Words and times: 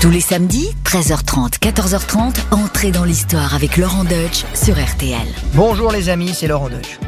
Tous 0.00 0.08
les 0.08 0.22
samedis, 0.22 0.70
13h30, 0.86 1.58
14h30, 1.58 2.34
entrez 2.52 2.90
dans 2.90 3.04
l'histoire 3.04 3.54
avec 3.54 3.76
Laurent 3.76 4.04
Deutsch 4.04 4.46
sur 4.54 4.82
RTL. 4.82 5.28
Bonjour 5.52 5.92
les 5.92 6.08
amis, 6.08 6.32
c'est 6.32 6.46
Laurent 6.46 6.70
Deutsch. 6.70 6.98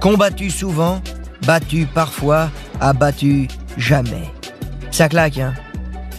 Combattu 0.00 0.48
souvent, 0.50 1.02
battu 1.46 1.84
parfois, 1.84 2.48
abattu 2.80 3.48
jamais. 3.76 4.30
Ça 4.90 5.10
claque, 5.10 5.36
hein 5.36 5.52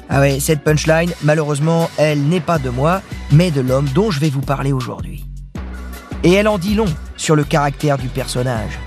Ah 0.07 0.19
ouais, 0.19 0.39
cette 0.39 0.63
punchline, 0.63 1.11
malheureusement, 1.23 1.89
elle 1.97 2.21
n'est 2.21 2.41
pas 2.41 2.59
de 2.59 2.69
moi, 2.69 3.01
mais 3.31 3.49
de 3.49 3.61
l'homme 3.61 3.89
dont 3.95 4.11
je 4.11 4.19
vais 4.19 4.29
vous 4.29 4.41
parler 4.41 4.73
aujourd'hui. 4.73 5.25
Et 6.23 6.31
elle 6.31 6.47
en 6.47 6.59
dit 6.59 6.75
long 6.75 6.93
sur 7.15 7.35
le 7.35 7.43
caractère 7.43 7.97
du 7.97 8.07
personnage. 8.07 8.77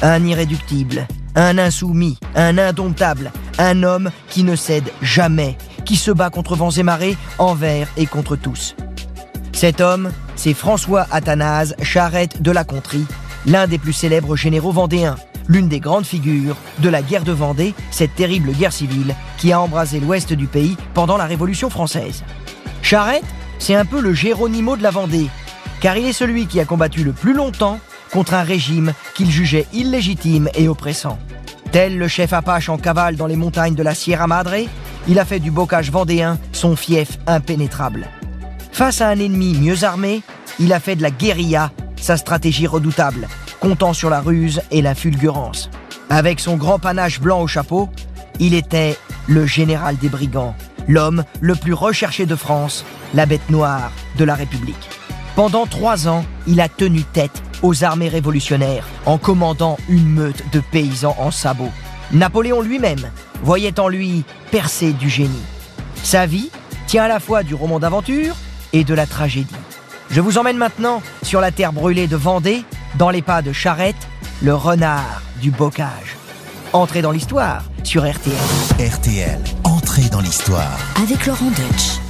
Un 0.00 0.24
irréductible, 0.24 1.08
un 1.34 1.58
insoumis, 1.58 2.18
un 2.34 2.56
indomptable, 2.56 3.32
un 3.58 3.82
homme 3.82 4.10
qui 4.30 4.44
ne 4.44 4.56
cède 4.56 4.90
jamais, 5.02 5.58
qui 5.84 5.96
se 5.96 6.10
bat 6.10 6.30
contre 6.30 6.56
vents 6.56 6.70
et 6.70 6.82
marées, 6.82 7.16
envers 7.38 7.88
et 7.96 8.06
contre 8.06 8.36
tous. 8.36 8.74
Cet 9.52 9.80
homme, 9.80 10.10
c'est 10.36 10.54
François 10.54 11.06
Athanase 11.10 11.76
Charette 11.82 12.42
de 12.42 12.50
la 12.50 12.64
Contrie, 12.64 13.06
l'un 13.46 13.66
des 13.66 13.78
plus 13.78 13.92
célèbres 13.92 14.36
généraux 14.36 14.72
vendéens, 14.72 15.16
l'une 15.48 15.68
des 15.68 15.80
grandes 15.80 16.06
figures 16.06 16.56
de 16.78 16.88
la 16.88 17.02
guerre 17.02 17.24
de 17.24 17.32
Vendée, 17.32 17.74
cette 17.90 18.14
terrible 18.14 18.52
guerre 18.52 18.72
civile 18.72 19.14
qui 19.38 19.52
a 19.52 19.60
embrasé 19.60 20.00
l'ouest 20.00 20.32
du 20.32 20.46
pays 20.46 20.76
pendant 20.94 21.16
la 21.16 21.26
Révolution 21.26 21.70
française. 21.70 22.24
Charette, 22.82 23.24
c'est 23.58 23.74
un 23.74 23.84
peu 23.84 24.00
le 24.00 24.14
Géronimo 24.14 24.76
de 24.76 24.82
la 24.82 24.90
Vendée, 24.90 25.28
car 25.80 25.96
il 25.96 26.06
est 26.06 26.12
celui 26.12 26.46
qui 26.46 26.60
a 26.60 26.64
combattu 26.64 27.04
le 27.04 27.12
plus 27.12 27.34
longtemps 27.34 27.78
contre 28.12 28.34
un 28.34 28.42
régime 28.42 28.92
qu'il 29.14 29.30
jugeait 29.30 29.66
illégitime 29.72 30.48
et 30.54 30.68
oppressant. 30.68 31.18
Tel 31.72 31.98
le 31.98 32.08
chef 32.08 32.32
Apache 32.32 32.68
en 32.68 32.78
cavale 32.78 33.16
dans 33.16 33.26
les 33.26 33.36
montagnes 33.36 33.74
de 33.74 33.82
la 33.82 33.94
Sierra 33.94 34.26
Madre, 34.26 34.68
il 35.08 35.18
a 35.18 35.24
fait 35.24 35.40
du 35.40 35.50
bocage 35.50 35.90
vendéen 35.90 36.38
son 36.52 36.76
fief 36.76 37.18
impénétrable. 37.26 38.08
Face 38.72 39.00
à 39.00 39.08
un 39.08 39.18
ennemi 39.18 39.54
mieux 39.54 39.84
armé, 39.84 40.22
il 40.58 40.72
a 40.72 40.80
fait 40.80 40.96
de 40.96 41.02
la 41.02 41.10
guérilla 41.10 41.70
sa 42.04 42.16
stratégie 42.16 42.66
redoutable, 42.66 43.28
comptant 43.60 43.94
sur 43.94 44.10
la 44.10 44.20
ruse 44.20 44.60
et 44.70 44.82
la 44.82 44.94
fulgurance. 44.94 45.70
Avec 46.10 46.38
son 46.38 46.56
grand 46.56 46.78
panache 46.78 47.18
blanc 47.18 47.40
au 47.40 47.46
chapeau, 47.46 47.88
il 48.38 48.52
était 48.52 48.98
le 49.26 49.46
général 49.46 49.96
des 49.96 50.10
brigands, 50.10 50.54
l'homme 50.86 51.24
le 51.40 51.54
plus 51.54 51.72
recherché 51.72 52.26
de 52.26 52.36
France, 52.36 52.84
la 53.14 53.24
bête 53.24 53.48
noire 53.48 53.90
de 54.18 54.24
la 54.24 54.34
République. 54.34 54.90
Pendant 55.34 55.66
trois 55.66 56.08
ans, 56.08 56.24
il 56.46 56.60
a 56.60 56.68
tenu 56.68 57.02
tête 57.02 57.42
aux 57.62 57.84
armées 57.84 58.08
révolutionnaires 58.08 58.86
en 59.06 59.16
commandant 59.16 59.78
une 59.88 60.08
meute 60.08 60.44
de 60.52 60.60
paysans 60.60 61.16
en 61.18 61.30
sabots. 61.30 61.72
Napoléon 62.12 62.60
lui-même 62.60 63.10
voyait 63.44 63.78
en 63.78 63.88
lui 63.88 64.24
percer 64.50 64.92
du 64.92 65.08
génie. 65.08 65.44
Sa 66.02 66.26
vie 66.26 66.50
tient 66.86 67.04
à 67.04 67.08
la 67.08 67.20
fois 67.20 67.42
du 67.42 67.54
roman 67.54 67.78
d'aventure 67.78 68.34
et 68.72 68.84
de 68.84 68.94
la 68.94 69.06
tragédie. 69.06 69.54
Je 70.10 70.20
vous 70.20 70.38
emmène 70.38 70.56
maintenant 70.56 71.02
sur 71.22 71.40
la 71.40 71.50
terre 71.50 71.72
brûlée 71.72 72.06
de 72.06 72.16
Vendée, 72.16 72.64
dans 72.96 73.10
les 73.10 73.22
pas 73.22 73.42
de 73.42 73.52
Charette, 73.52 74.08
le 74.42 74.54
renard 74.54 75.22
du 75.42 75.50
bocage. 75.50 76.16
Entrez 76.72 77.02
dans 77.02 77.10
l'histoire 77.10 77.64
sur 77.82 78.10
RTL. 78.10 78.34
RTL, 78.80 79.38
entrée 79.64 80.08
dans 80.10 80.20
l'histoire. 80.20 80.78
Avec 81.02 81.26
Laurent 81.26 81.50
Deutsch. 81.50 82.00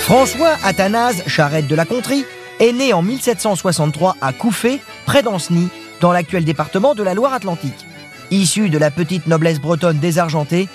François 0.00 0.56
Athanase 0.64 1.22
Charette 1.26 1.68
de 1.68 1.74
la 1.74 1.84
Contrie 1.84 2.24
est 2.60 2.72
né 2.72 2.92
en 2.92 3.02
1763 3.02 4.16
à 4.20 4.32
Couffé, 4.32 4.80
près 5.06 5.22
d'Ancenis, 5.22 5.68
dans 6.00 6.12
l'actuel 6.12 6.44
département 6.44 6.94
de 6.94 7.02
la 7.02 7.14
Loire-Atlantique. 7.14 7.86
Issu 8.30 8.68
de 8.68 8.78
la 8.78 8.90
petite 8.90 9.26
noblesse 9.26 9.60
bretonne 9.60 9.98
désargentée, 9.98 10.68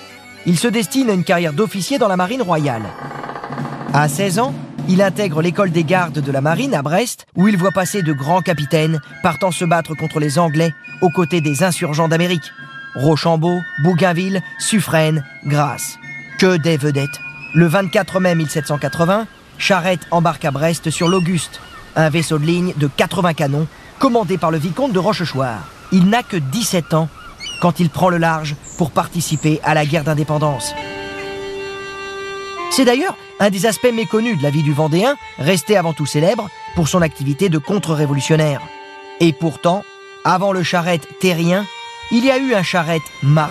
il 0.46 0.58
se 0.58 0.68
destine 0.68 1.10
à 1.10 1.14
une 1.14 1.24
carrière 1.24 1.52
d'officier 1.52 1.98
dans 1.98 2.08
la 2.08 2.16
marine 2.16 2.42
royale. 2.42 2.84
À 3.92 4.08
16 4.08 4.38
ans, 4.40 4.54
il 4.88 5.00
intègre 5.00 5.40
l'école 5.40 5.70
des 5.70 5.84
gardes 5.84 6.18
de 6.18 6.32
la 6.32 6.40
marine 6.40 6.74
à 6.74 6.82
Brest, 6.82 7.26
où 7.36 7.48
il 7.48 7.56
voit 7.56 7.70
passer 7.70 8.02
de 8.02 8.12
grands 8.12 8.42
capitaines 8.42 9.00
partant 9.22 9.50
se 9.50 9.64
battre 9.64 9.94
contre 9.94 10.20
les 10.20 10.38
Anglais 10.38 10.74
aux 11.00 11.10
côtés 11.10 11.40
des 11.40 11.62
insurgents 11.62 12.08
d'Amérique. 12.08 12.52
Rochambeau, 12.94 13.60
Bougainville, 13.82 14.42
Suffren, 14.58 15.24
Grasse. 15.46 15.98
Que 16.38 16.56
des 16.56 16.76
vedettes. 16.76 17.20
Le 17.54 17.66
24 17.66 18.20
mai 18.20 18.34
1780, 18.34 19.26
Charette 19.58 20.06
embarque 20.10 20.44
à 20.44 20.50
Brest 20.50 20.90
sur 20.90 21.08
l'Auguste, 21.08 21.60
un 21.96 22.08
vaisseau 22.08 22.38
de 22.38 22.44
ligne 22.44 22.74
de 22.76 22.86
80 22.86 23.34
canons, 23.34 23.66
commandé 23.98 24.38
par 24.38 24.50
le 24.50 24.58
vicomte 24.58 24.92
de 24.92 24.98
Rochechouart. 24.98 25.68
Il 25.92 26.08
n'a 26.08 26.22
que 26.22 26.36
17 26.36 26.94
ans 26.94 27.08
quand 27.60 27.80
il 27.80 27.90
prend 27.90 28.08
le 28.08 28.18
large 28.18 28.56
pour 28.78 28.90
participer 28.90 29.60
à 29.62 29.74
la 29.74 29.86
guerre 29.86 30.04
d'indépendance. 30.04 30.74
C'est 32.70 32.84
d'ailleurs 32.84 33.16
un 33.40 33.50
des 33.50 33.66
aspects 33.66 33.92
méconnus 33.94 34.38
de 34.38 34.42
la 34.42 34.50
vie 34.50 34.62
du 34.62 34.72
Vendéen, 34.72 35.14
resté 35.38 35.76
avant 35.76 35.92
tout 35.92 36.06
célèbre 36.06 36.48
pour 36.74 36.88
son 36.88 37.02
activité 37.02 37.48
de 37.48 37.58
contre-révolutionnaire. 37.58 38.60
Et 39.20 39.32
pourtant, 39.32 39.84
avant 40.24 40.52
le 40.52 40.62
charrette 40.62 41.08
terrien, 41.20 41.64
il 42.10 42.24
y 42.24 42.30
a 42.30 42.38
eu 42.38 42.54
un 42.54 42.62
charrette 42.62 43.02
marin. 43.22 43.50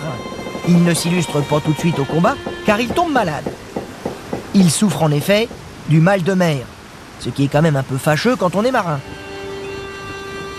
Il 0.68 0.84
ne 0.84 0.94
s'illustre 0.94 1.40
pas 1.40 1.60
tout 1.60 1.72
de 1.72 1.78
suite 1.78 1.98
au 1.98 2.04
combat, 2.04 2.36
car 2.66 2.80
il 2.80 2.88
tombe 2.88 3.12
malade. 3.12 3.50
Il 4.54 4.70
souffre 4.70 5.02
en 5.02 5.10
effet 5.10 5.48
du 5.88 6.00
mal 6.00 6.22
de 6.22 6.32
mer, 6.32 6.64
ce 7.20 7.30
qui 7.30 7.44
est 7.44 7.48
quand 7.48 7.62
même 7.62 7.76
un 7.76 7.82
peu 7.82 7.96
fâcheux 7.96 8.36
quand 8.36 8.54
on 8.54 8.64
est 8.64 8.70
marin. 8.70 9.00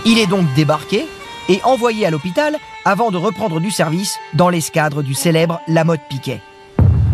Il 0.05 0.19
est 0.19 0.27
donc 0.27 0.45
débarqué 0.55 1.07
et 1.49 1.61
envoyé 1.63 2.05
à 2.05 2.11
l'hôpital 2.11 2.57
avant 2.85 3.11
de 3.11 3.17
reprendre 3.17 3.59
du 3.59 3.71
service 3.71 4.17
dans 4.33 4.49
l'escadre 4.49 5.01
du 5.01 5.13
célèbre 5.13 5.59
Lamotte 5.67 6.01
Piquet. 6.09 6.41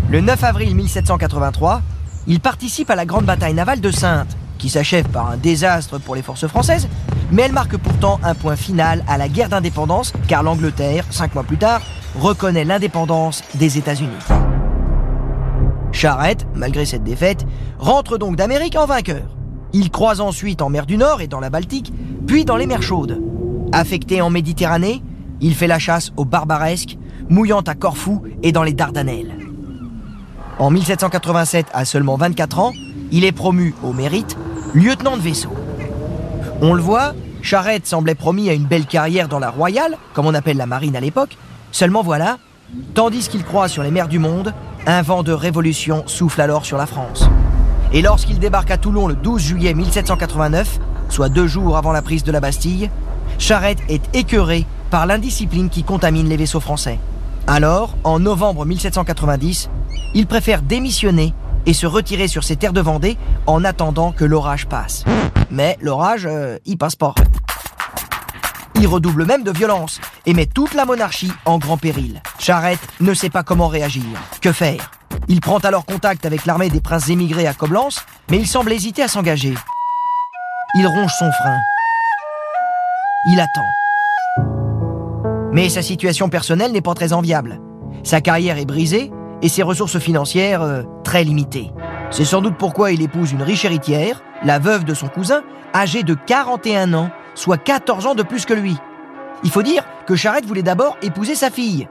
Le 0.09 0.19
9 0.19 0.43
avril 0.43 0.75
1783, 0.75 1.81
il 2.27 2.39
participe 2.39 2.89
à 2.89 2.95
la 2.95 3.05
grande 3.05 3.25
bataille 3.25 3.53
navale 3.53 3.79
de 3.79 3.91
Saintes, 3.91 4.35
qui 4.57 4.69
s'achève 4.69 5.07
par 5.07 5.31
un 5.31 5.37
désastre 5.37 5.99
pour 5.99 6.15
les 6.15 6.21
forces 6.21 6.47
françaises, 6.47 6.87
mais 7.31 7.43
elle 7.43 7.53
marque 7.53 7.77
pourtant 7.77 8.19
un 8.23 8.35
point 8.35 8.55
final 8.55 9.03
à 9.07 9.17
la 9.17 9.29
guerre 9.29 9.49
d'indépendance, 9.49 10.13
car 10.27 10.43
l'Angleterre, 10.43 11.05
cinq 11.09 11.33
mois 11.33 11.43
plus 11.43 11.57
tard, 11.57 11.81
reconnaît 12.19 12.65
l'indépendance 12.65 13.41
des 13.55 13.77
États-Unis. 13.77 14.40
Charette, 16.01 16.47
malgré 16.55 16.83
cette 16.83 17.03
défaite, 17.03 17.45
rentre 17.77 18.17
donc 18.17 18.35
d'Amérique 18.35 18.75
en 18.75 18.87
vainqueur. 18.87 19.21
Il 19.71 19.91
croise 19.91 20.19
ensuite 20.19 20.63
en 20.63 20.69
mer 20.71 20.87
du 20.87 20.97
Nord 20.97 21.21
et 21.21 21.27
dans 21.27 21.39
la 21.39 21.51
Baltique, 21.51 21.93
puis 22.25 22.43
dans 22.43 22.55
les 22.55 22.65
mers 22.65 22.81
chaudes. 22.81 23.21
Affecté 23.71 24.19
en 24.19 24.31
Méditerranée, 24.31 25.03
il 25.41 25.53
fait 25.53 25.67
la 25.67 25.77
chasse 25.77 26.11
aux 26.17 26.25
barbaresques, 26.25 26.97
mouillant 27.29 27.59
à 27.59 27.75
Corfou 27.75 28.23
et 28.41 28.51
dans 28.51 28.63
les 28.63 28.73
Dardanelles. 28.73 29.37
En 30.57 30.71
1787, 30.71 31.67
à 31.71 31.85
seulement 31.85 32.15
24 32.15 32.57
ans, 32.57 32.73
il 33.11 33.23
est 33.23 33.31
promu 33.31 33.75
au 33.83 33.93
mérite 33.93 34.35
lieutenant 34.73 35.17
de 35.17 35.21
vaisseau. 35.21 35.51
On 36.63 36.73
le 36.73 36.81
voit, 36.81 37.13
Charette 37.43 37.85
semblait 37.85 38.15
promis 38.15 38.49
à 38.49 38.53
une 38.53 38.65
belle 38.65 38.87
carrière 38.87 39.27
dans 39.27 39.37
la 39.37 39.51
Royale, 39.51 39.99
comme 40.15 40.25
on 40.25 40.33
appelle 40.33 40.57
la 40.57 40.65
marine 40.65 40.95
à 40.95 40.99
l'époque, 40.99 41.37
seulement 41.71 42.01
voilà, 42.01 42.39
tandis 42.95 43.27
qu'il 43.27 43.43
croit 43.43 43.67
sur 43.67 43.83
les 43.83 43.91
mers 43.91 44.07
du 44.07 44.17
monde, 44.17 44.51
un 44.87 45.01
vent 45.01 45.23
de 45.23 45.31
révolution 45.31 46.03
souffle 46.07 46.41
alors 46.41 46.65
sur 46.65 46.77
la 46.77 46.85
France. 46.85 47.29
Et 47.93 48.01
lorsqu'il 48.01 48.39
débarque 48.39 48.71
à 48.71 48.77
Toulon 48.77 49.07
le 49.07 49.15
12 49.15 49.41
juillet 49.41 49.73
1789, 49.73 50.79
soit 51.09 51.29
deux 51.29 51.47
jours 51.47 51.77
avant 51.77 51.91
la 51.91 52.01
prise 52.01 52.23
de 52.23 52.31
la 52.31 52.39
Bastille, 52.39 52.89
Charette 53.37 53.79
est 53.89 54.15
écœuré 54.15 54.65
par 54.89 55.05
l'indiscipline 55.05 55.69
qui 55.69 55.83
contamine 55.83 56.27
les 56.27 56.37
vaisseaux 56.37 56.59
français. 56.59 56.99
Alors, 57.47 57.95
en 58.03 58.19
novembre 58.19 58.65
1790, 58.65 59.69
il 60.13 60.27
préfère 60.27 60.61
démissionner 60.61 61.33
et 61.65 61.73
se 61.73 61.85
retirer 61.85 62.27
sur 62.27 62.43
ses 62.43 62.55
terres 62.55 62.73
de 62.73 62.81
Vendée 62.81 63.17
en 63.45 63.63
attendant 63.63 64.11
que 64.11 64.25
l'orage 64.25 64.67
passe. 64.67 65.03
Mais 65.51 65.77
l'orage, 65.81 66.25
euh, 66.25 66.57
il 66.65 66.77
passe 66.77 66.95
pas. 66.95 67.13
Il 68.81 68.87
redouble 68.87 69.27
même 69.27 69.43
de 69.43 69.51
violence 69.51 70.01
et 70.25 70.33
met 70.33 70.47
toute 70.47 70.73
la 70.73 70.85
monarchie 70.85 71.31
en 71.45 71.59
grand 71.59 71.77
péril. 71.77 72.19
Charette 72.39 72.79
ne 72.99 73.13
sait 73.13 73.29
pas 73.29 73.43
comment 73.43 73.67
réagir. 73.67 74.03
Que 74.41 74.51
faire? 74.51 74.89
Il 75.27 75.39
prend 75.39 75.59
alors 75.59 75.85
contact 75.85 76.25
avec 76.25 76.47
l'armée 76.47 76.71
des 76.71 76.81
princes 76.81 77.07
émigrés 77.07 77.45
à 77.45 77.53
Coblence, 77.53 78.03
mais 78.31 78.39
il 78.39 78.47
semble 78.47 78.71
hésiter 78.71 79.03
à 79.03 79.07
s'engager. 79.07 79.53
Il 80.73 80.87
ronge 80.87 81.11
son 81.19 81.31
frein. 81.31 81.59
Il 83.27 83.39
attend. 83.39 83.61
Mais 85.51 85.69
sa 85.69 85.83
situation 85.83 86.29
personnelle 86.29 86.71
n'est 86.71 86.81
pas 86.81 86.95
très 86.95 87.13
enviable. 87.13 87.61
Sa 88.03 88.19
carrière 88.19 88.57
est 88.57 88.65
brisée 88.65 89.11
et 89.43 89.49
ses 89.49 89.61
ressources 89.61 89.99
financières 89.99 90.63
euh, 90.63 90.81
très 91.03 91.23
limitées. 91.23 91.71
C'est 92.09 92.25
sans 92.25 92.41
doute 92.41 92.55
pourquoi 92.57 92.91
il 92.91 93.03
épouse 93.03 93.31
une 93.31 93.43
riche 93.43 93.63
héritière, 93.63 94.23
la 94.43 94.57
veuve 94.57 94.85
de 94.85 94.95
son 94.95 95.07
cousin, 95.07 95.43
âgée 95.75 96.01
de 96.01 96.15
41 96.15 96.95
ans, 96.95 97.11
soit 97.35 97.57
14 97.57 98.07
ans 98.07 98.15
de 98.15 98.23
plus 98.23 98.45
que 98.45 98.53
lui. 98.53 98.77
Il 99.43 99.49
faut 99.49 99.63
dire 99.63 99.83
que 100.05 100.15
Charette 100.15 100.45
voulait 100.45 100.61
d'abord 100.61 100.97
épouser 101.01 101.35
sa 101.35 101.49
fille. 101.49 101.87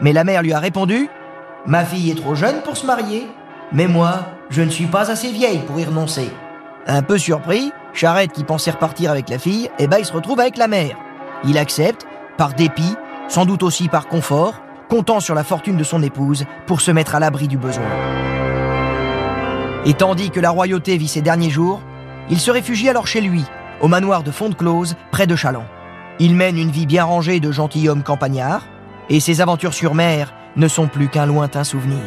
Mais 0.00 0.12
la 0.12 0.24
mère 0.24 0.42
lui 0.42 0.52
a 0.52 0.58
répondu 0.58 1.08
Ma 1.66 1.84
fille 1.84 2.10
est 2.10 2.20
trop 2.20 2.34
jeune 2.34 2.62
pour 2.62 2.76
se 2.76 2.86
marier, 2.86 3.26
mais 3.72 3.88
moi, 3.88 4.20
je 4.50 4.62
ne 4.62 4.70
suis 4.70 4.86
pas 4.86 5.10
assez 5.10 5.32
vieille 5.32 5.62
pour 5.66 5.80
y 5.80 5.84
renoncer. 5.84 6.30
Un 6.86 7.02
peu 7.02 7.18
surpris, 7.18 7.72
Charette, 7.92 8.32
qui 8.32 8.44
pensait 8.44 8.70
repartir 8.70 9.10
avec 9.10 9.28
la 9.28 9.38
fille, 9.38 9.68
eh 9.78 9.88
ben 9.88 9.98
il 9.98 10.04
se 10.04 10.12
retrouve 10.12 10.38
avec 10.38 10.56
la 10.56 10.68
mère. 10.68 10.96
Il 11.44 11.58
accepte, 11.58 12.06
par 12.36 12.52
dépit, 12.52 12.94
sans 13.26 13.44
doute 13.44 13.64
aussi 13.64 13.88
par 13.88 14.06
confort, 14.06 14.62
comptant 14.88 15.18
sur 15.18 15.34
la 15.34 15.42
fortune 15.42 15.76
de 15.76 15.82
son 15.82 16.02
épouse 16.02 16.44
pour 16.66 16.80
se 16.80 16.92
mettre 16.92 17.16
à 17.16 17.20
l'abri 17.20 17.48
du 17.48 17.58
besoin. 17.58 17.84
Et 19.84 19.94
tandis 19.94 20.30
que 20.30 20.40
la 20.40 20.50
royauté 20.50 20.96
vit 20.96 21.08
ses 21.08 21.22
derniers 21.22 21.50
jours, 21.50 21.80
il 22.30 22.38
se 22.38 22.50
réfugie 22.50 22.88
alors 22.88 23.06
chez 23.06 23.20
lui, 23.20 23.44
au 23.80 23.88
manoir 23.88 24.22
de 24.22 24.30
Fonte-Close, 24.30 24.96
près 25.10 25.26
de 25.26 25.36
Chaland. 25.36 25.66
Il 26.18 26.34
mène 26.34 26.58
une 26.58 26.70
vie 26.70 26.86
bien 26.86 27.04
rangée 27.04 27.40
de 27.40 27.52
gentilhomme 27.52 28.02
campagnard, 28.02 28.62
et 29.10 29.20
ses 29.20 29.40
aventures 29.40 29.74
sur 29.74 29.94
mer 29.94 30.32
ne 30.56 30.68
sont 30.68 30.88
plus 30.88 31.08
qu'un 31.08 31.26
lointain 31.26 31.64
souvenir. 31.64 32.00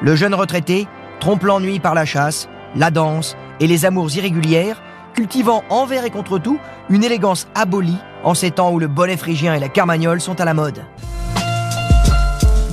Le 0.00 0.16
jeune 0.16 0.34
retraité 0.34 0.86
trompe 1.20 1.42
l'ennui 1.42 1.80
par 1.80 1.94
la 1.94 2.04
chasse, 2.04 2.48
la 2.74 2.90
danse 2.90 3.36
et 3.60 3.66
les 3.66 3.84
amours 3.84 4.14
irrégulières, 4.16 4.82
cultivant 5.14 5.64
envers 5.68 6.04
et 6.04 6.10
contre 6.10 6.38
tout 6.38 6.58
une 6.88 7.04
élégance 7.04 7.48
abolie 7.54 7.98
en 8.24 8.34
ces 8.34 8.50
temps 8.50 8.70
où 8.70 8.78
le 8.78 8.86
bonnet 8.86 9.16
phrygien 9.16 9.54
et 9.54 9.60
la 9.60 9.68
carmagnole 9.68 10.20
sont 10.20 10.40
à 10.40 10.44
la 10.44 10.54
mode. 10.54 10.82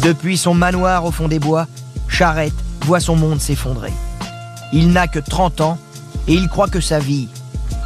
Depuis 0.02 0.38
son 0.38 0.54
manoir 0.54 1.06
au 1.06 1.12
fond 1.12 1.28
des 1.28 1.40
bois, 1.40 1.66
Charette 2.08 2.54
voit 2.82 3.00
son 3.00 3.16
monde 3.16 3.42
s'effondrer. 3.42 3.94
Il 4.72 4.92
n'a 4.92 5.08
que 5.08 5.20
30 5.20 5.62
ans 5.62 5.78
et 6.28 6.34
il 6.34 6.48
croit 6.48 6.68
que 6.68 6.80
sa 6.80 7.00
vie 7.00 7.30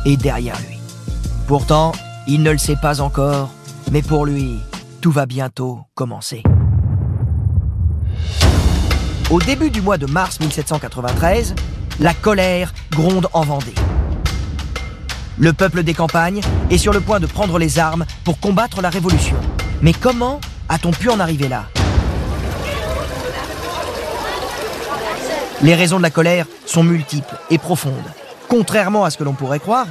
est 0.05 0.17
derrière 0.17 0.57
lui. 0.67 0.77
Pourtant, 1.47 1.91
il 2.27 2.43
ne 2.43 2.51
le 2.51 2.57
sait 2.57 2.75
pas 2.75 3.01
encore, 3.01 3.49
mais 3.91 4.01
pour 4.01 4.25
lui, 4.25 4.59
tout 5.01 5.11
va 5.11 5.25
bientôt 5.25 5.79
commencer. 5.95 6.43
Au 9.29 9.39
début 9.39 9.69
du 9.69 9.81
mois 9.81 9.97
de 9.97 10.05
mars 10.05 10.39
1793, 10.39 11.55
la 11.99 12.13
colère 12.13 12.73
gronde 12.91 13.27
en 13.33 13.41
Vendée. 13.41 13.75
Le 15.37 15.53
peuple 15.53 15.83
des 15.83 15.93
campagnes 15.93 16.41
est 16.69 16.77
sur 16.77 16.93
le 16.93 16.99
point 16.99 17.19
de 17.19 17.25
prendre 17.25 17.59
les 17.59 17.79
armes 17.79 18.05
pour 18.23 18.39
combattre 18.39 18.81
la 18.81 18.89
révolution. 18.89 19.37
Mais 19.81 19.93
comment 19.93 20.41
a-t-on 20.67 20.91
pu 20.91 21.09
en 21.09 21.19
arriver 21.19 21.47
là? 21.47 21.65
Les 25.61 25.75
raisons 25.75 25.97
de 25.97 26.03
la 26.03 26.09
colère 26.09 26.45
sont 26.65 26.83
multiples 26.83 27.37
et 27.49 27.57
profondes. 27.57 27.93
Contrairement 28.49 29.05
à 29.05 29.11
ce 29.11 29.17
que 29.17 29.23
l'on 29.23 29.33
pourrait 29.33 29.59
croire, 29.59 29.85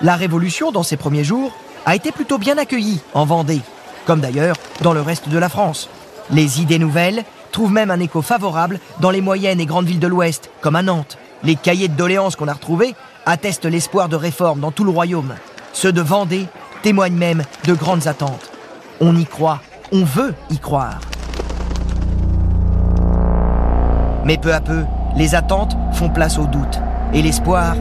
la 0.00 0.14
révolution, 0.14 0.70
dans 0.70 0.84
ses 0.84 0.96
premiers 0.96 1.24
jours, 1.24 1.52
a 1.84 1.96
été 1.96 2.12
plutôt 2.12 2.38
bien 2.38 2.56
accueillie 2.58 3.00
en 3.12 3.24
Vendée, 3.24 3.60
comme 4.06 4.20
d'ailleurs 4.20 4.56
dans 4.82 4.92
le 4.92 5.00
reste 5.00 5.28
de 5.28 5.38
la 5.38 5.48
France. 5.48 5.88
Les 6.30 6.60
idées 6.60 6.78
nouvelles 6.78 7.24
trouvent 7.50 7.72
même 7.72 7.90
un 7.90 7.98
écho 7.98 8.22
favorable 8.22 8.78
dans 9.00 9.10
les 9.10 9.20
moyennes 9.20 9.60
et 9.60 9.66
grandes 9.66 9.86
villes 9.86 9.98
de 9.98 10.06
l'Ouest, 10.06 10.50
comme 10.60 10.76
à 10.76 10.82
Nantes. 10.82 11.18
Les 11.42 11.56
cahiers 11.56 11.88
de 11.88 11.96
doléances 11.96 12.36
qu'on 12.36 12.48
a 12.48 12.52
retrouvés 12.52 12.94
attestent 13.26 13.64
l'espoir 13.64 14.08
de 14.08 14.16
réforme 14.16 14.60
dans 14.60 14.70
tout 14.70 14.84
le 14.84 14.90
royaume. 14.90 15.34
Ceux 15.72 15.92
de 15.92 16.00
Vendée 16.00 16.46
témoignent 16.82 17.16
même 17.16 17.42
de 17.64 17.74
grandes 17.74 18.06
attentes. 18.06 18.52
On 19.00 19.16
y 19.16 19.26
croit, 19.26 19.60
on 19.92 20.04
veut 20.04 20.34
y 20.50 20.58
croire. 20.58 21.00
Mais 24.24 24.38
peu 24.38 24.54
à 24.54 24.60
peu, 24.60 24.84
les 25.16 25.34
attentes 25.34 25.76
font 25.92 26.10
place 26.10 26.38
au 26.38 26.46
doute 26.46 26.78
et 27.12 27.22
l'espoir 27.22 27.76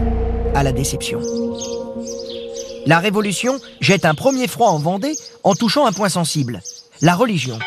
à 0.55 0.63
la 0.63 0.71
déception. 0.71 1.19
La 2.85 2.99
Révolution 2.99 3.59
jette 3.79 4.05
un 4.05 4.13
premier 4.13 4.47
froid 4.47 4.69
en 4.69 4.79
Vendée 4.79 5.15
en 5.43 5.55
touchant 5.55 5.85
un 5.85 5.91
point 5.91 6.09
sensible, 6.09 6.61
la 7.01 7.15
religion. 7.15 7.57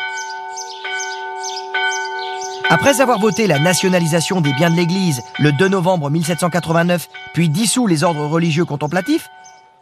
Après 2.69 2.99
avoir 2.99 3.19
voté 3.19 3.47
la 3.47 3.59
nationalisation 3.59 4.41
des 4.41 4.53
biens 4.53 4.69
de 4.69 4.75
l'Église 4.75 5.21
le 5.39 5.51
2 5.53 5.69
novembre 5.69 6.09
1789, 6.09 7.07
puis 7.33 7.49
dissous 7.49 7.87
les 7.87 8.03
ordres 8.03 8.25
religieux 8.25 8.65
contemplatifs, 8.65 9.29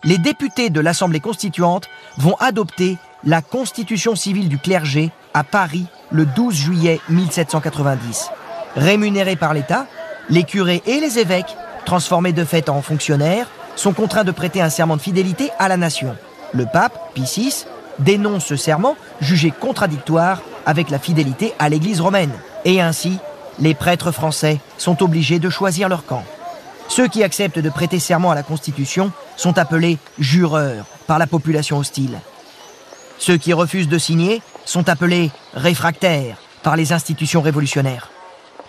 les 0.03 0.19
députés 0.19 0.69
de 0.69 0.79
l'Assemblée 0.79 1.19
constituante 1.19 1.89
vont 2.17 2.35
adopter 2.35 2.97
la 3.23 3.41
Constitution 3.41 4.15
civile 4.15 4.49
du 4.49 4.59
clergé 4.59 5.11
à 5.33 5.43
Paris 5.43 5.87
le 6.11 6.25
12 6.27 6.53
juillet 6.53 6.99
1790. 7.09 8.29
Rémunérés 8.75 9.35
par 9.35 9.53
l'État, 9.53 9.87
les 10.29 10.43
curés 10.43 10.83
et 10.85 10.99
les 10.99 11.17
évêques, 11.17 11.57
transformés 11.85 12.33
de 12.33 12.43
fait 12.43 12.69
en 12.69 12.81
fonctionnaires, 12.81 13.47
sont 13.75 13.93
contraints 13.93 14.23
de 14.23 14.31
prêter 14.31 14.61
un 14.61 14.69
serment 14.69 14.97
de 14.97 15.01
fidélité 15.01 15.51
à 15.59 15.67
la 15.67 15.77
nation. 15.77 16.15
Le 16.53 16.65
pape, 16.65 17.13
Pie 17.13 17.23
VI, 17.23 17.65
dénonce 17.99 18.45
ce 18.45 18.55
serment, 18.55 18.95
jugé 19.21 19.51
contradictoire 19.51 20.41
avec 20.65 20.89
la 20.89 20.99
fidélité 20.99 21.53
à 21.59 21.69
l'Église 21.69 22.01
romaine. 22.01 22.31
Et 22.63 22.81
ainsi, 22.81 23.19
les 23.59 23.73
prêtres 23.73 24.11
français 24.11 24.59
sont 24.77 25.03
obligés 25.03 25.39
de 25.39 25.49
choisir 25.49 25.89
leur 25.89 26.05
camp. 26.05 26.23
Ceux 26.87 27.07
qui 27.07 27.23
acceptent 27.23 27.59
de 27.59 27.69
prêter 27.69 27.99
serment 27.99 28.31
à 28.31 28.35
la 28.35 28.43
Constitution 28.43 29.11
sont 29.37 29.57
appelés 29.57 29.97
jureurs 30.19 30.85
par 31.07 31.19
la 31.19 31.27
population 31.27 31.77
hostile. 31.77 32.19
Ceux 33.17 33.37
qui 33.37 33.53
refusent 33.53 33.87
de 33.87 33.97
signer 33.97 34.41
sont 34.65 34.89
appelés 34.89 35.31
réfractaires 35.53 36.37
par 36.63 36.75
les 36.75 36.93
institutions 36.93 37.41
révolutionnaires. 37.41 38.09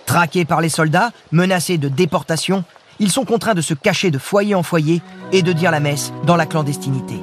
Traqués 0.07 0.45
par 0.45 0.61
les 0.61 0.69
soldats, 0.69 1.11
menacés 1.33 1.79
de 1.79 1.89
déportation, 1.89 2.65
ils 2.99 3.11
sont 3.11 3.25
contraints 3.25 3.55
de 3.55 3.61
se 3.61 3.75
cacher 3.75 4.11
de 4.11 4.19
foyer 4.19 4.55
en 4.55 4.63
foyer 4.63 5.03
et 5.33 5.43
de 5.43 5.53
dire 5.53 5.71
la 5.71 5.81
messe 5.81 6.13
dans 6.25 6.37
la 6.37 6.47
clandestinité. 6.47 7.17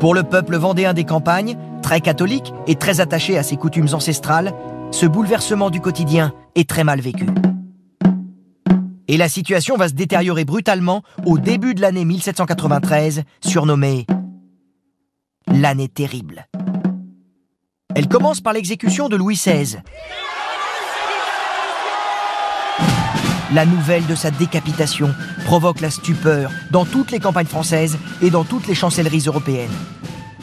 Pour 0.00 0.14
le 0.14 0.22
peuple 0.22 0.56
vendéen 0.56 0.94
des 0.94 1.04
campagnes, 1.04 1.56
très 1.82 2.00
catholique 2.00 2.52
et 2.66 2.74
très 2.74 3.00
attaché 3.00 3.38
à 3.38 3.42
ses 3.42 3.56
coutumes 3.56 3.92
ancestrales, 3.92 4.52
ce 4.90 5.06
bouleversement 5.06 5.70
du 5.70 5.80
quotidien 5.80 6.32
est 6.54 6.68
très 6.68 6.84
mal 6.84 7.00
vécu. 7.00 7.26
Et 9.08 9.16
la 9.16 9.28
situation 9.28 9.76
va 9.76 9.88
se 9.88 9.94
détériorer 9.94 10.44
brutalement 10.44 11.02
au 11.26 11.38
début 11.38 11.74
de 11.74 11.80
l'année 11.80 12.04
1793, 12.04 13.24
surnommée 13.44 14.06
l'année 15.48 15.88
terrible. 15.88 16.46
Elle 17.94 18.08
commence 18.08 18.40
par 18.40 18.52
l'exécution 18.52 19.08
de 19.08 19.16
Louis 19.16 19.34
XVI, 19.34 19.78
La 23.54 23.66
nouvelle 23.66 24.06
de 24.06 24.14
sa 24.14 24.30
décapitation 24.30 25.14
provoque 25.44 25.82
la 25.82 25.90
stupeur 25.90 26.50
dans 26.70 26.86
toutes 26.86 27.10
les 27.10 27.20
campagnes 27.20 27.46
françaises 27.46 27.98
et 28.22 28.30
dans 28.30 28.44
toutes 28.44 28.66
les 28.66 28.74
chancelleries 28.74 29.24
européennes. 29.26 29.70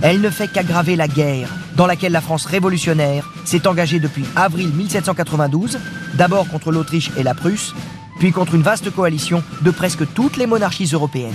Elle 0.04 0.22
ne 0.22 0.30
fait 0.30 0.48
qu'aggraver 0.48 0.96
la 0.96 1.08
guerre 1.08 1.50
dans 1.76 1.88
laquelle 1.88 2.12
la 2.12 2.22
France 2.22 2.46
révolutionnaire 2.46 3.32
s'est 3.46 3.68
engagée 3.68 4.00
depuis 4.00 4.26
avril 4.36 4.70
1792, 4.70 5.80
d'abord 6.14 6.48
contre 6.50 6.72
l'Autriche 6.72 7.10
et 7.18 7.24
la 7.24 7.34
Prusse, 7.34 7.74
puis 8.20 8.32
contre 8.32 8.54
une 8.54 8.62
vaste 8.62 8.92
coalition 8.92 9.44
de 9.62 9.72
presque 9.72 10.06
toutes 10.14 10.38
les 10.38 10.46
monarchies 10.46 10.92
européennes. 10.94 11.34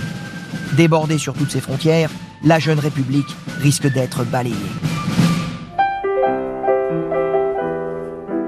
Débordée 0.77 1.17
sur 1.17 1.33
toutes 1.33 1.51
ses 1.51 1.61
frontières, 1.61 2.09
la 2.43 2.57
jeune 2.57 2.79
République 2.79 3.35
risque 3.59 3.91
d'être 3.91 4.23
balayée. 4.23 4.55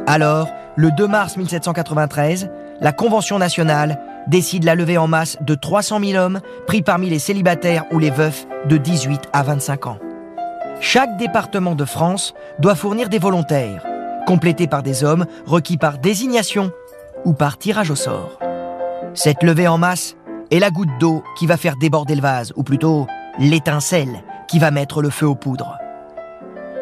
Alors, 0.06 0.48
le 0.78 0.92
2 0.92 1.08
mars 1.08 1.36
1793, 1.36 2.50
la 2.82 2.92
Convention 2.92 3.40
nationale 3.40 4.00
décide 4.28 4.64
la 4.64 4.76
levée 4.76 4.98
en 4.98 5.08
masse 5.08 5.38
de 5.42 5.56
300 5.56 6.00
000 6.04 6.24
hommes 6.24 6.42
pris 6.68 6.82
parmi 6.82 7.10
les 7.10 7.20
célibataires 7.20 7.86
ou 7.92 8.00
les 8.00 8.12
veufs 8.12 8.46
de 8.66 8.78
18 8.78 9.30
à 9.34 9.44
25 9.44 9.88
ans. 9.88 10.00
Chaque 10.80 11.18
département 11.18 11.76
de 11.76 11.86
France 11.86 12.34
doit 12.60 12.76
fournir 12.76 13.10
des 13.10 13.20
volontaires, 13.20 13.84
complétés 14.28 14.68
par 14.68 14.84
des 14.84 15.04
hommes 15.04 15.26
requis 15.46 15.78
par 15.78 15.98
désignation 15.98 16.72
ou 17.26 17.34
par 17.34 17.58
tirage 17.58 17.90
au 17.90 17.96
sort. 17.96 18.38
Cette 19.14 19.42
levée 19.42 19.68
en 19.68 19.80
masse 19.80 20.16
est 20.52 20.60
la 20.60 20.70
goutte 20.70 20.98
d'eau 21.00 21.24
qui 21.38 21.48
va 21.48 21.58
faire 21.58 21.76
déborder 21.78 22.16
le 22.16 22.22
vase, 22.22 22.54
ou 22.56 22.64
plutôt 22.64 23.08
l'étincelle 23.40 24.24
qui 24.48 24.60
va 24.60 24.72
mettre 24.72 25.02
le 25.02 25.10
feu 25.10 25.28
aux 25.28 25.36
poudres. 25.36 25.78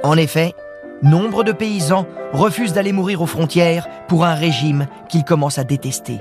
En 0.03 0.17
effet, 0.17 0.53
nombre 1.01 1.43
de 1.43 1.51
paysans 1.51 2.05
refusent 2.33 2.73
d'aller 2.73 2.91
mourir 2.91 3.21
aux 3.21 3.27
frontières 3.27 3.87
pour 4.07 4.25
un 4.25 4.33
régime 4.33 4.87
qu'ils 5.09 5.23
commencent 5.23 5.59
à 5.59 5.63
détester. 5.63 6.19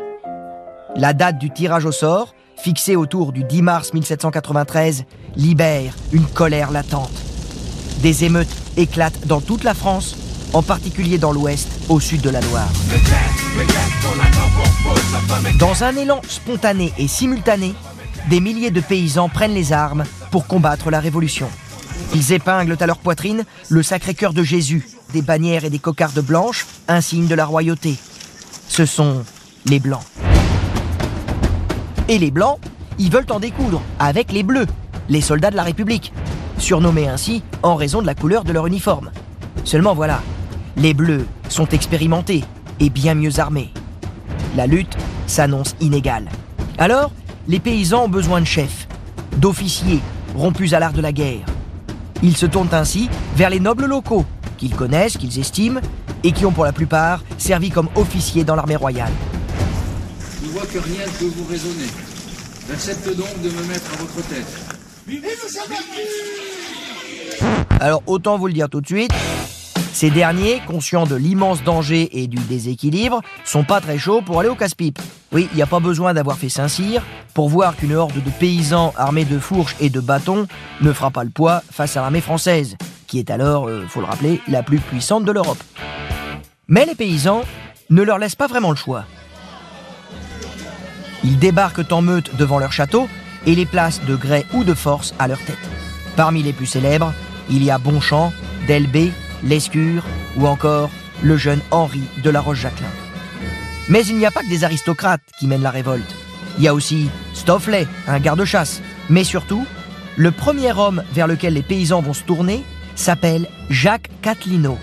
La 0.96 1.12
date 1.12 1.38
du 1.38 1.50
tirage 1.50 1.86
au 1.86 1.92
sort, 1.92 2.34
fixée 2.56 2.96
autour 2.96 3.32
du 3.32 3.44
10 3.44 3.62
mars 3.62 3.92
1793, 3.92 5.04
libère 5.36 5.94
une 6.12 6.26
colère 6.26 6.70
latente. 6.70 7.10
Des 8.00 8.24
émeutes 8.24 8.54
éclatent 8.76 9.26
dans 9.26 9.40
toute 9.40 9.64
la 9.64 9.74
France, 9.74 10.16
en 10.52 10.62
particulier 10.62 11.18
dans 11.18 11.32
l'ouest, 11.32 11.68
au 11.88 11.98
sud 12.00 12.20
de 12.20 12.30
la 12.30 12.40
Loire. 12.40 12.68
Dans 15.58 15.84
un 15.84 15.96
élan 15.96 16.20
spontané 16.28 16.92
et 16.98 17.08
simultané, 17.08 17.74
des 18.30 18.40
milliers 18.40 18.70
de 18.70 18.80
paysans 18.80 19.28
prennent 19.28 19.54
les 19.54 19.72
armes 19.72 20.04
pour 20.30 20.46
combattre 20.46 20.90
la 20.90 21.00
révolution. 21.00 21.48
Ils 22.14 22.32
épinglent 22.32 22.76
à 22.78 22.86
leur 22.86 22.98
poitrine 22.98 23.44
le 23.68 23.82
sacré 23.82 24.14
cœur 24.14 24.32
de 24.32 24.42
Jésus, 24.42 24.88
des 25.12 25.22
bannières 25.22 25.64
et 25.64 25.70
des 25.70 25.78
cocardes 25.78 26.20
blanches, 26.20 26.66
un 26.88 27.00
signe 27.00 27.26
de 27.26 27.34
la 27.34 27.44
royauté. 27.44 27.96
Ce 28.68 28.86
sont 28.86 29.24
les 29.66 29.80
Blancs. 29.80 30.04
Et 32.08 32.18
les 32.18 32.30
Blancs, 32.30 32.58
ils 32.98 33.10
veulent 33.10 33.30
en 33.30 33.40
découdre 33.40 33.82
avec 33.98 34.32
les 34.32 34.42
Bleus, 34.42 34.66
les 35.08 35.20
soldats 35.20 35.50
de 35.50 35.56
la 35.56 35.62
République, 35.62 36.12
surnommés 36.58 37.08
ainsi 37.08 37.42
en 37.62 37.74
raison 37.74 38.00
de 38.02 38.06
la 38.06 38.14
couleur 38.14 38.44
de 38.44 38.52
leur 38.52 38.66
uniforme. 38.66 39.10
Seulement 39.64 39.94
voilà, 39.94 40.20
les 40.76 40.94
Bleus 40.94 41.26
sont 41.48 41.68
expérimentés 41.68 42.44
et 42.80 42.90
bien 42.90 43.14
mieux 43.14 43.40
armés. 43.40 43.72
La 44.56 44.66
lutte 44.66 44.96
s'annonce 45.26 45.74
inégale. 45.80 46.28
Alors, 46.78 47.10
les 47.48 47.60
paysans 47.60 48.04
ont 48.04 48.08
besoin 48.08 48.40
de 48.40 48.46
chefs, 48.46 48.86
d'officiers 49.36 50.00
rompus 50.34 50.72
à 50.72 50.80
l'art 50.80 50.92
de 50.92 51.00
la 51.00 51.12
guerre. 51.12 51.44
Ils 52.22 52.36
se 52.36 52.46
tournent 52.46 52.72
ainsi 52.72 53.08
vers 53.36 53.50
les 53.50 53.60
nobles 53.60 53.86
locaux, 53.86 54.24
qu'ils 54.56 54.74
connaissent, 54.74 55.16
qu'ils 55.16 55.38
estiment, 55.38 55.80
et 56.22 56.32
qui 56.32 56.46
ont 56.46 56.52
pour 56.52 56.64
la 56.64 56.72
plupart 56.72 57.22
servi 57.38 57.70
comme 57.70 57.88
officiers 57.96 58.44
dans 58.44 58.56
l'armée 58.56 58.76
royale. 58.76 59.12
Je 60.42 60.50
vois 60.50 60.66
que 60.66 60.78
rien 60.78 61.06
ne 61.06 61.18
peut 61.18 61.32
vous 61.36 61.44
raisonner. 61.50 61.88
J'accepte 62.68 63.16
donc 63.16 63.42
de 63.42 63.50
me 63.50 63.62
mettre 63.68 63.92
à 63.92 63.96
votre 63.98 64.26
tête. 64.28 64.46
Alors 67.80 68.02
autant 68.06 68.38
vous 68.38 68.46
le 68.46 68.54
dire 68.54 68.70
tout 68.70 68.80
de 68.80 68.86
suite, 68.86 69.12
ces 69.94 70.10
derniers, 70.10 70.60
conscients 70.66 71.06
de 71.06 71.14
l'immense 71.14 71.62
danger 71.62 72.20
et 72.20 72.26
du 72.26 72.36
déséquilibre, 72.36 73.20
sont 73.44 73.62
pas 73.62 73.80
très 73.80 73.96
chauds 73.96 74.22
pour 74.22 74.40
aller 74.40 74.48
au 74.48 74.56
casse-pipe. 74.56 74.98
Oui, 75.30 75.48
il 75.52 75.56
n'y 75.56 75.62
a 75.62 75.68
pas 75.68 75.78
besoin 75.78 76.12
d'avoir 76.12 76.36
fait 76.36 76.48
Saint-Cyr 76.48 77.00
pour 77.32 77.48
voir 77.48 77.76
qu'une 77.76 77.94
horde 77.94 78.12
de 78.12 78.30
paysans 78.30 78.92
armés 78.96 79.24
de 79.24 79.38
fourches 79.38 79.76
et 79.78 79.90
de 79.90 80.00
bâtons 80.00 80.48
ne 80.80 80.92
fera 80.92 81.12
pas 81.12 81.22
le 81.22 81.30
poids 81.30 81.62
face 81.70 81.96
à 81.96 82.00
l'armée 82.00 82.20
française, 82.20 82.76
qui 83.06 83.20
est 83.20 83.30
alors, 83.30 83.68
euh, 83.68 83.84
faut 83.88 84.00
le 84.00 84.06
rappeler, 84.06 84.40
la 84.48 84.64
plus 84.64 84.80
puissante 84.80 85.24
de 85.24 85.30
l'Europe. 85.30 85.62
Mais 86.66 86.86
les 86.86 86.96
paysans 86.96 87.42
ne 87.88 88.02
leur 88.02 88.18
laissent 88.18 88.34
pas 88.34 88.48
vraiment 88.48 88.70
le 88.70 88.76
choix. 88.76 89.04
Ils 91.22 91.38
débarquent 91.38 91.92
en 91.92 92.02
meute 92.02 92.34
devant 92.34 92.58
leur 92.58 92.72
château 92.72 93.08
et 93.46 93.54
les 93.54 93.64
placent 93.64 94.04
de 94.04 94.16
gré 94.16 94.44
ou 94.54 94.64
de 94.64 94.74
force 94.74 95.14
à 95.20 95.28
leur 95.28 95.38
tête. 95.38 95.70
Parmi 96.16 96.42
les 96.42 96.52
plus 96.52 96.66
célèbres, 96.66 97.12
il 97.48 97.62
y 97.62 97.70
a 97.70 97.78
Bonchamp, 97.78 98.32
Delbé, 98.66 99.12
Lescure 99.44 100.02
ou 100.36 100.46
encore 100.46 100.90
le 101.22 101.36
jeune 101.36 101.60
Henri 101.70 102.02
de 102.22 102.30
la 102.30 102.40
Roche-Jacquelin. 102.40 102.86
Mais 103.88 104.04
il 104.06 104.16
n'y 104.16 104.26
a 104.26 104.30
pas 104.30 104.42
que 104.42 104.48
des 104.48 104.64
aristocrates 104.64 105.22
qui 105.38 105.46
mènent 105.46 105.62
la 105.62 105.70
révolte. 105.70 106.14
Il 106.58 106.64
y 106.64 106.68
a 106.68 106.74
aussi 106.74 107.08
Stofflet, 107.34 107.86
un 108.06 108.20
garde-chasse. 108.20 108.80
Mais 109.10 109.24
surtout, 109.24 109.66
le 110.16 110.30
premier 110.30 110.72
homme 110.72 111.02
vers 111.12 111.26
lequel 111.26 111.54
les 111.54 111.62
paysans 111.62 112.00
vont 112.00 112.14
se 112.14 112.22
tourner 112.22 112.64
s'appelle 112.94 113.48
Jacques 113.70 114.10
Catlino. 114.22 114.78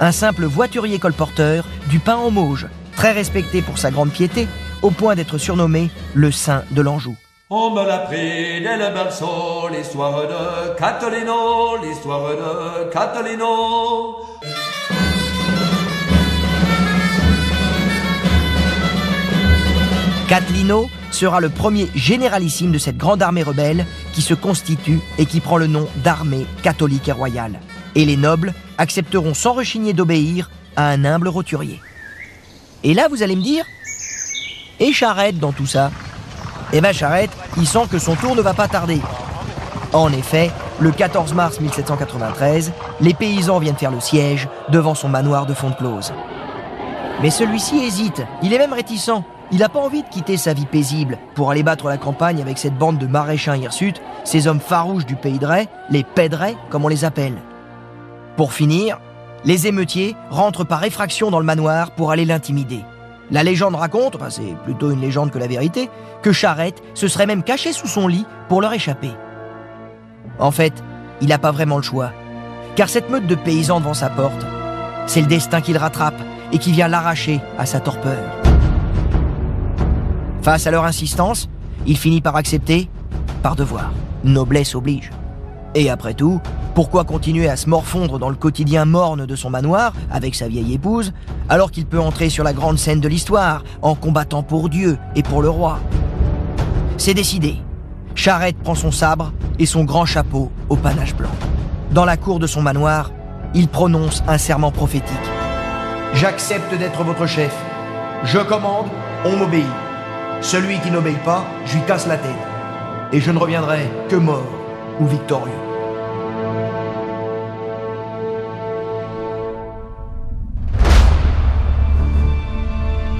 Un 0.00 0.12
simple 0.12 0.44
voiturier 0.44 0.98
colporteur 0.98 1.66
du 1.88 1.98
pain 1.98 2.16
en 2.16 2.30
Mauge, 2.30 2.66
très 2.94 3.12
respecté 3.12 3.62
pour 3.62 3.78
sa 3.78 3.90
grande 3.90 4.10
piété, 4.10 4.46
au 4.82 4.90
point 4.90 5.14
d'être 5.14 5.38
surnommé 5.38 5.90
le 6.14 6.30
Saint 6.30 6.62
de 6.70 6.82
l'Anjou. 6.82 7.16
On 7.50 7.72
me 7.72 7.86
l'a 7.86 7.98
pris 7.98 8.62
dès 8.62 8.78
le 8.78 8.94
berceau, 8.94 9.68
l'histoire 9.70 10.22
de 10.22 10.78
Catalino, 10.78 11.76
l'histoire 11.76 12.30
de 12.30 12.90
Catalino. 12.90 14.16
Catlino 20.26 20.88
sera 21.10 21.40
le 21.40 21.50
premier 21.50 21.90
généralissime 21.94 22.72
de 22.72 22.78
cette 22.78 22.96
grande 22.96 23.22
armée 23.22 23.42
rebelle 23.42 23.84
qui 24.14 24.22
se 24.22 24.32
constitue 24.32 25.00
et 25.18 25.26
qui 25.26 25.40
prend 25.40 25.58
le 25.58 25.66
nom 25.66 25.86
d'armée 25.96 26.46
catholique 26.62 27.08
et 27.08 27.12
royale. 27.12 27.60
Et 27.94 28.06
les 28.06 28.16
nobles 28.16 28.54
accepteront 28.78 29.34
sans 29.34 29.52
rechigner 29.52 29.92
d'obéir 29.92 30.50
à 30.76 30.88
un 30.88 31.04
humble 31.04 31.28
roturier. 31.28 31.78
Et 32.84 32.94
là, 32.94 33.08
vous 33.10 33.22
allez 33.22 33.36
me 33.36 33.42
dire, 33.42 33.66
et 34.80 34.94
Charette 34.94 35.38
dans 35.38 35.52
tout 35.52 35.66
ça? 35.66 35.90
Eh 36.76 36.80
ben 36.80 36.92
Charette, 36.92 37.30
il 37.56 37.68
sent 37.68 37.86
que 37.88 38.00
son 38.00 38.16
tour 38.16 38.34
ne 38.34 38.42
va 38.42 38.52
pas 38.52 38.66
tarder. 38.66 39.00
En 39.92 40.12
effet, 40.12 40.50
le 40.80 40.90
14 40.90 41.32
mars 41.32 41.60
1793, 41.60 42.72
les 43.00 43.14
paysans 43.14 43.60
viennent 43.60 43.76
faire 43.76 43.92
le 43.92 44.00
siège 44.00 44.48
devant 44.70 44.96
son 44.96 45.08
manoir 45.08 45.46
de 45.46 45.54
Fontclose. 45.54 46.12
Mais 47.22 47.30
celui-ci 47.30 47.78
hésite, 47.78 48.22
il 48.42 48.52
est 48.52 48.58
même 48.58 48.72
réticent. 48.72 49.22
Il 49.52 49.58
n'a 49.58 49.68
pas 49.68 49.78
envie 49.78 50.02
de 50.02 50.08
quitter 50.08 50.36
sa 50.36 50.52
vie 50.52 50.66
paisible 50.66 51.18
pour 51.36 51.52
aller 51.52 51.62
battre 51.62 51.86
la 51.86 51.96
campagne 51.96 52.42
avec 52.42 52.58
cette 52.58 52.76
bande 52.76 52.98
de 52.98 53.06
maréchins 53.06 53.54
hirsutes, 53.54 54.02
ces 54.24 54.48
hommes 54.48 54.58
farouches 54.58 55.06
du 55.06 55.14
pays 55.14 55.38
de 55.38 55.46
Ray, 55.46 55.68
les 55.90 56.02
Pédrais 56.02 56.56
comme 56.70 56.84
on 56.84 56.88
les 56.88 57.04
appelle. 57.04 57.36
Pour 58.36 58.52
finir, 58.52 58.98
les 59.44 59.68
émeutiers 59.68 60.16
rentrent 60.28 60.64
par 60.64 60.82
effraction 60.82 61.30
dans 61.30 61.38
le 61.38 61.44
manoir 61.44 61.92
pour 61.92 62.10
aller 62.10 62.24
l'intimider. 62.24 62.80
La 63.34 63.42
légende 63.42 63.74
raconte, 63.74 64.14
enfin 64.14 64.30
c'est 64.30 64.54
plutôt 64.62 64.92
une 64.92 65.00
légende 65.00 65.32
que 65.32 65.40
la 65.40 65.48
vérité, 65.48 65.90
que 66.22 66.30
Charette 66.30 66.80
se 66.94 67.08
serait 67.08 67.26
même 67.26 67.42
caché 67.42 67.72
sous 67.72 67.88
son 67.88 68.06
lit 68.06 68.24
pour 68.48 68.60
leur 68.60 68.72
échapper. 68.72 69.10
En 70.38 70.52
fait, 70.52 70.72
il 71.20 71.26
n'a 71.26 71.38
pas 71.38 71.50
vraiment 71.50 71.78
le 71.78 71.82
choix, 71.82 72.12
car 72.76 72.88
cette 72.88 73.10
meute 73.10 73.26
de 73.26 73.34
paysans 73.34 73.80
devant 73.80 73.92
sa 73.92 74.08
porte, 74.08 74.46
c'est 75.08 75.20
le 75.20 75.26
destin 75.26 75.60
qui 75.60 75.72
le 75.72 75.80
rattrape 75.80 76.14
et 76.52 76.58
qui 76.58 76.70
vient 76.70 76.86
l'arracher 76.86 77.40
à 77.58 77.66
sa 77.66 77.80
torpeur. 77.80 78.22
Face 80.42 80.68
à 80.68 80.70
leur 80.70 80.84
insistance, 80.84 81.48
il 81.86 81.98
finit 81.98 82.20
par 82.20 82.36
accepter, 82.36 82.88
par 83.42 83.56
devoir. 83.56 83.90
Noblesse 84.22 84.76
oblige. 84.76 85.10
Et 85.74 85.90
après 85.90 86.14
tout, 86.14 86.40
pourquoi 86.74 87.04
continuer 87.04 87.48
à 87.48 87.56
se 87.56 87.68
morfondre 87.68 88.18
dans 88.18 88.28
le 88.28 88.36
quotidien 88.36 88.84
morne 88.84 89.26
de 89.26 89.36
son 89.36 89.50
manoir 89.50 89.92
avec 90.10 90.34
sa 90.34 90.46
vieille 90.46 90.74
épouse, 90.74 91.12
alors 91.48 91.70
qu'il 91.70 91.86
peut 91.86 92.00
entrer 92.00 92.30
sur 92.30 92.44
la 92.44 92.52
grande 92.52 92.78
scène 92.78 93.00
de 93.00 93.08
l'histoire 93.08 93.64
en 93.82 93.94
combattant 93.94 94.42
pour 94.42 94.68
Dieu 94.68 94.98
et 95.16 95.22
pour 95.22 95.42
le 95.42 95.50
roi? 95.50 95.80
C'est 96.96 97.14
décidé. 97.14 97.56
Charette 98.14 98.56
prend 98.58 98.76
son 98.76 98.92
sabre 98.92 99.32
et 99.58 99.66
son 99.66 99.84
grand 99.84 100.04
chapeau 100.04 100.52
au 100.68 100.76
panache 100.76 101.16
blanc. 101.16 101.30
Dans 101.90 102.04
la 102.04 102.16
cour 102.16 102.38
de 102.38 102.46
son 102.46 102.62
manoir, 102.62 103.10
il 103.54 103.68
prononce 103.68 104.22
un 104.28 104.38
serment 104.38 104.70
prophétique. 104.70 105.14
J'accepte 106.14 106.76
d'être 106.78 107.02
votre 107.02 107.26
chef. 107.26 107.54
Je 108.22 108.38
commande, 108.38 108.86
on 109.24 109.36
m'obéit. 109.36 109.66
Celui 110.40 110.78
qui 110.78 110.90
n'obéit 110.90 111.22
pas, 111.24 111.44
je 111.66 111.74
lui 111.74 111.84
casse 111.84 112.06
la 112.06 112.16
tête. 112.16 112.30
Et 113.12 113.20
je 113.20 113.30
ne 113.32 113.38
reviendrai 113.38 113.90
que 114.08 114.16
mort 114.16 114.46
ou 115.00 115.06
victorieux. 115.06 115.63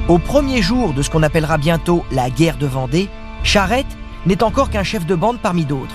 Au 0.07 0.19
premier 0.19 0.61
jour 0.61 0.93
de 0.93 1.01
ce 1.01 1.09
qu'on 1.09 1.23
appellera 1.23 1.57
bientôt 1.57 2.05
la 2.13 2.29
guerre 2.29 2.59
de 2.59 2.67
Vendée, 2.67 3.09
Charette 3.43 3.87
n'est 4.27 4.43
encore 4.43 4.69
qu'un 4.69 4.83
chef 4.83 5.07
de 5.07 5.15
bande 5.15 5.39
parmi 5.41 5.65
d'autres. 5.65 5.95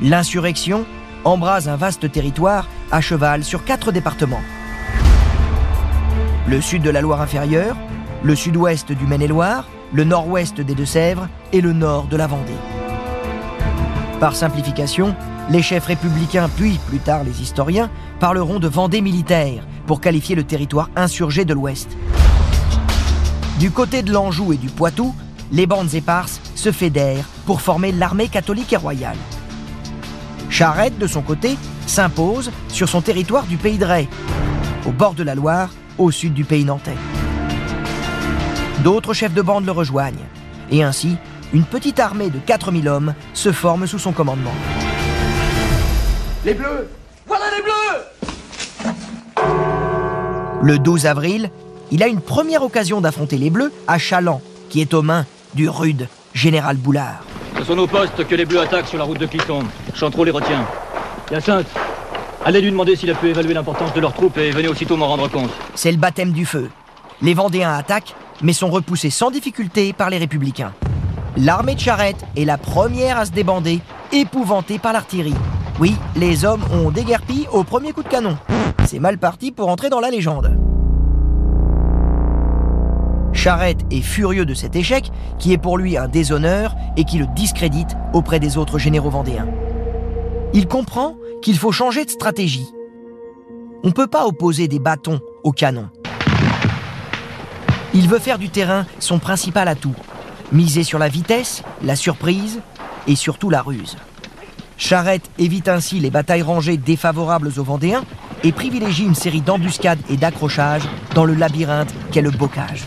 L'insurrection 0.00 0.86
embrase 1.24 1.68
un 1.68 1.74
vaste 1.74 2.12
territoire 2.12 2.68
à 2.92 3.00
cheval 3.00 3.42
sur 3.42 3.64
quatre 3.64 3.90
départements. 3.90 4.42
Le 6.46 6.60
sud 6.60 6.82
de 6.82 6.90
la 6.90 7.00
Loire 7.00 7.20
inférieure, 7.20 7.76
le 8.22 8.36
sud-ouest 8.36 8.92
du 8.92 9.06
Maine-et-Loire, 9.08 9.66
le 9.92 10.04
nord-ouest 10.04 10.60
des 10.60 10.76
Deux-Sèvres 10.76 11.28
et 11.52 11.60
le 11.60 11.72
nord 11.72 12.04
de 12.04 12.16
la 12.16 12.28
Vendée. 12.28 12.52
Par 14.20 14.36
simplification, 14.36 15.16
les 15.48 15.62
chefs 15.62 15.86
républicains 15.86 16.48
puis 16.48 16.78
plus 16.86 17.00
tard 17.00 17.24
les 17.24 17.42
historiens 17.42 17.90
parleront 18.20 18.60
de 18.60 18.68
Vendée 18.68 19.00
militaire 19.00 19.66
pour 19.88 20.00
qualifier 20.00 20.36
le 20.36 20.44
territoire 20.44 20.90
insurgé 20.94 21.44
de 21.44 21.54
l'ouest. 21.54 21.88
Du 23.60 23.70
côté 23.70 24.02
de 24.02 24.10
l'Anjou 24.10 24.54
et 24.54 24.56
du 24.56 24.70
Poitou, 24.70 25.14
les 25.52 25.66
bandes 25.66 25.92
éparses 25.92 26.40
se 26.54 26.72
fédèrent 26.72 27.26
pour 27.44 27.60
former 27.60 27.92
l'armée 27.92 28.28
catholique 28.28 28.72
et 28.72 28.78
royale. 28.78 29.18
Charette, 30.48 30.96
de 30.96 31.06
son 31.06 31.20
côté, 31.20 31.58
s'impose 31.86 32.50
sur 32.68 32.88
son 32.88 33.02
territoire 33.02 33.44
du 33.44 33.58
pays 33.58 33.76
de 33.76 33.84
Ray, 33.84 34.08
au 34.86 34.92
bord 34.92 35.12
de 35.12 35.22
la 35.22 35.34
Loire, 35.34 35.68
au 35.98 36.10
sud 36.10 36.32
du 36.32 36.44
pays 36.44 36.64
nantais. 36.64 36.96
D'autres 38.82 39.12
chefs 39.12 39.34
de 39.34 39.42
bande 39.42 39.66
le 39.66 39.72
rejoignent, 39.72 40.24
et 40.70 40.82
ainsi, 40.82 41.18
une 41.52 41.64
petite 41.64 42.00
armée 42.00 42.30
de 42.30 42.38
4000 42.38 42.88
hommes 42.88 43.14
se 43.34 43.52
forme 43.52 43.86
sous 43.86 43.98
son 43.98 44.12
commandement. 44.12 44.54
Les 46.46 46.54
bleus 46.54 46.88
Voilà 47.26 47.44
les 47.54 47.62
bleus 47.62 48.06
Le 50.62 50.78
12 50.78 51.04
avril, 51.04 51.50
il 51.90 52.02
a 52.02 52.06
une 52.06 52.20
première 52.20 52.62
occasion 52.62 53.00
d'affronter 53.00 53.36
les 53.36 53.50
Bleus 53.50 53.72
à 53.86 53.98
Chaland, 53.98 54.40
qui 54.68 54.80
est 54.80 54.94
aux 54.94 55.02
mains 55.02 55.26
du 55.54 55.68
rude 55.68 56.08
général 56.34 56.76
Boulard. 56.76 57.24
Ce 57.58 57.64
sont 57.64 57.74
nos 57.74 57.86
postes 57.86 58.26
que 58.26 58.34
les 58.34 58.44
Bleus 58.44 58.60
attaquent 58.60 58.86
sur 58.86 58.98
la 58.98 59.04
route 59.04 59.18
de 59.18 59.26
Cliton. 59.26 59.64
Chantreau 59.94 60.24
les 60.24 60.30
retient. 60.30 60.64
Hyacinthe, 61.30 61.66
allez 62.44 62.60
lui 62.60 62.70
demander 62.70 62.96
s'il 62.96 63.10
a 63.10 63.14
pu 63.14 63.28
évaluer 63.28 63.54
l'importance 63.54 63.92
de 63.92 64.00
leurs 64.00 64.14
troupes 64.14 64.38
et 64.38 64.50
venez 64.50 64.68
aussitôt 64.68 64.96
m'en 64.96 65.08
rendre 65.08 65.28
compte. 65.28 65.50
C'est 65.74 65.92
le 65.92 65.98
baptême 65.98 66.32
du 66.32 66.46
feu. 66.46 66.70
Les 67.22 67.34
Vendéens 67.34 67.74
attaquent, 67.74 68.14
mais 68.42 68.52
sont 68.52 68.70
repoussés 68.70 69.10
sans 69.10 69.30
difficulté 69.30 69.92
par 69.92 70.10
les 70.10 70.18
Républicains. 70.18 70.72
L'armée 71.36 71.74
de 71.74 71.80
Charette 71.80 72.24
est 72.36 72.44
la 72.44 72.58
première 72.58 73.18
à 73.18 73.26
se 73.26 73.32
débander, 73.32 73.80
épouvantée 74.12 74.78
par 74.78 74.92
l'artillerie. 74.92 75.34
Oui, 75.78 75.96
les 76.16 76.44
hommes 76.44 76.64
ont 76.72 76.90
déguerpi 76.90 77.46
au 77.52 77.64
premier 77.64 77.92
coup 77.92 78.02
de 78.02 78.08
canon. 78.08 78.36
C'est 78.86 78.98
mal 78.98 79.18
parti 79.18 79.50
pour 79.50 79.68
entrer 79.68 79.88
dans 79.90 80.00
la 80.00 80.10
légende. 80.10 80.69
Charette 83.40 83.86
est 83.90 84.02
furieux 84.02 84.44
de 84.44 84.52
cet 84.52 84.76
échec, 84.76 85.10
qui 85.38 85.54
est 85.54 85.58
pour 85.58 85.78
lui 85.78 85.96
un 85.96 86.08
déshonneur 86.08 86.76
et 86.98 87.04
qui 87.04 87.16
le 87.16 87.26
discrédite 87.34 87.96
auprès 88.12 88.38
des 88.38 88.58
autres 88.58 88.78
généraux 88.78 89.08
vendéens. 89.08 89.48
Il 90.52 90.68
comprend 90.68 91.16
qu'il 91.40 91.56
faut 91.56 91.72
changer 91.72 92.04
de 92.04 92.10
stratégie. 92.10 92.68
On 93.82 93.88
ne 93.88 93.92
peut 93.94 94.08
pas 94.08 94.26
opposer 94.26 94.68
des 94.68 94.78
bâtons 94.78 95.20
aux 95.42 95.52
canons. 95.52 95.88
Il 97.94 98.08
veut 98.08 98.18
faire 98.18 98.38
du 98.38 98.50
terrain 98.50 98.84
son 98.98 99.18
principal 99.18 99.68
atout, 99.68 99.96
miser 100.52 100.82
sur 100.82 100.98
la 100.98 101.08
vitesse, 101.08 101.62
la 101.82 101.96
surprise 101.96 102.60
et 103.06 103.16
surtout 103.16 103.48
la 103.48 103.62
ruse. 103.62 103.96
Charette 104.76 105.30
évite 105.38 105.68
ainsi 105.68 105.98
les 105.98 106.10
batailles 106.10 106.42
rangées 106.42 106.76
défavorables 106.76 107.52
aux 107.56 107.64
Vendéens 107.64 108.04
et 108.44 108.52
privilégie 108.52 109.06
une 109.06 109.14
série 109.14 109.40
d'embuscades 109.40 110.00
et 110.10 110.18
d'accrochages 110.18 110.86
dans 111.14 111.24
le 111.24 111.32
labyrinthe 111.32 111.94
qu'est 112.12 112.20
le 112.20 112.30
bocage. 112.30 112.84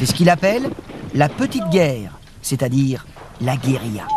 C'est 0.00 0.06
ce 0.06 0.14
qu'il 0.14 0.30
appelle 0.30 0.70
la 1.14 1.28
petite 1.28 1.68
guerre, 1.68 2.18
c'est-à-dire 2.40 3.06
la 3.42 3.58
guérilla. 3.58 4.08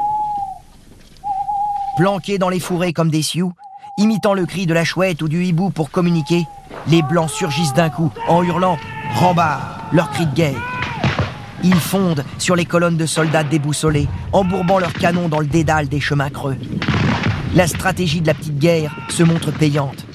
Planqués 1.97 2.37
dans 2.37 2.47
les 2.47 2.61
fourrés 2.61 2.93
comme 2.93 3.09
des 3.09 3.21
sioux, 3.21 3.51
imitant 3.97 4.33
le 4.33 4.45
cri 4.45 4.65
de 4.65 4.73
la 4.73 4.85
chouette 4.85 5.21
ou 5.21 5.27
du 5.27 5.43
hibou 5.43 5.71
pour 5.71 5.91
communiquer, 5.91 6.45
les 6.87 7.01
blancs 7.01 7.29
surgissent 7.29 7.73
d'un 7.73 7.89
coup 7.89 8.09
en 8.29 8.43
hurlant 8.43 8.77
Rambard, 9.15 9.81
leur 9.91 10.09
cri 10.11 10.25
de 10.25 10.33
guerre. 10.33 10.63
Ils 11.65 11.75
fondent 11.75 12.23
sur 12.37 12.55
les 12.55 12.63
colonnes 12.63 12.95
de 12.95 13.05
soldats 13.05 13.43
déboussolés, 13.43 14.07
embourbant 14.31 14.79
leurs 14.79 14.93
canons 14.93 15.27
dans 15.27 15.41
le 15.41 15.47
dédale 15.47 15.89
des 15.89 15.99
chemins 15.99 16.29
creux. 16.29 16.55
La 17.55 17.67
stratégie 17.67 18.21
de 18.21 18.27
la 18.27 18.35
petite 18.35 18.57
guerre 18.57 18.95
se 19.09 19.23
montre 19.23 19.51
payante. 19.51 20.05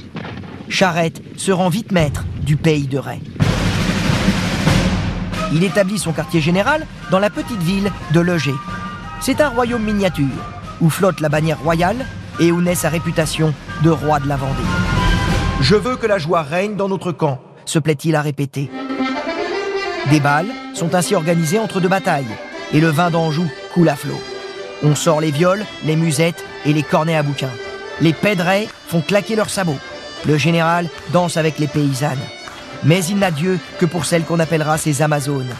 Charette 0.70 1.20
se 1.36 1.52
rend 1.52 1.68
vite 1.68 1.92
maître 1.92 2.24
du 2.40 2.56
pays 2.56 2.86
de 2.86 2.96
Ray. 2.96 3.20
Il 5.52 5.64
établit 5.64 5.98
son 5.98 6.12
quartier 6.12 6.40
général 6.40 6.86
dans 7.10 7.18
la 7.18 7.30
petite 7.30 7.62
ville 7.62 7.90
de 8.12 8.20
Leger. 8.20 8.54
C'est 9.20 9.40
un 9.40 9.48
royaume 9.48 9.82
miniature 9.82 10.26
où 10.80 10.90
flotte 10.90 11.20
la 11.20 11.28
bannière 11.28 11.58
royale 11.60 12.06
et 12.38 12.52
où 12.52 12.60
naît 12.60 12.74
sa 12.74 12.88
réputation 12.88 13.54
de 13.82 13.90
roi 13.90 14.20
de 14.20 14.28
la 14.28 14.36
Vendée. 14.36 14.62
Je 15.60 15.74
veux 15.74 15.96
que 15.96 16.06
la 16.06 16.18
joie 16.18 16.42
règne 16.42 16.76
dans 16.76 16.88
notre 16.88 17.12
camp, 17.12 17.40
se 17.64 17.78
plaît-il 17.78 18.14
à 18.14 18.22
répéter. 18.22 18.70
Des 20.10 20.20
balles 20.20 20.50
sont 20.74 20.94
ainsi 20.94 21.14
organisées 21.14 21.58
entre 21.58 21.80
deux 21.80 21.88
batailles, 21.88 22.26
et 22.72 22.80
le 22.80 22.88
vin 22.88 23.10
d'Anjou 23.10 23.46
coule 23.74 23.88
à 23.88 23.96
flot. 23.96 24.20
On 24.82 24.94
sort 24.94 25.20
les 25.20 25.32
viols, 25.32 25.64
les 25.84 25.96
musettes 25.96 26.44
et 26.64 26.72
les 26.72 26.84
cornets 26.84 27.16
à 27.16 27.22
bouquin. 27.22 27.50
Les 28.00 28.12
pèderets 28.12 28.68
font 28.86 29.00
claquer 29.00 29.34
leurs 29.34 29.50
sabots. 29.50 29.78
Le 30.26 30.36
général 30.36 30.88
danse 31.12 31.36
avec 31.36 31.58
les 31.58 31.66
paysannes. 31.66 32.18
Mais 32.84 33.04
il 33.04 33.18
n'a 33.18 33.30
Dieu 33.30 33.58
que 33.78 33.86
pour 33.86 34.04
celles 34.04 34.24
qu'on 34.24 34.40
appellera 34.40 34.78
ses 34.78 35.02
Amazones. 35.02 35.54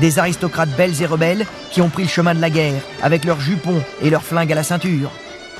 Des 0.00 0.18
aristocrates 0.18 0.76
belles 0.76 1.02
et 1.02 1.06
rebelles 1.06 1.46
qui 1.70 1.80
ont 1.80 1.88
pris 1.88 2.02
le 2.02 2.08
chemin 2.08 2.34
de 2.34 2.40
la 2.40 2.50
guerre 2.50 2.82
avec 3.02 3.24
leurs 3.24 3.40
jupons 3.40 3.82
et 4.02 4.10
leurs 4.10 4.24
flingues 4.24 4.52
à 4.52 4.56
la 4.56 4.64
ceinture. 4.64 5.10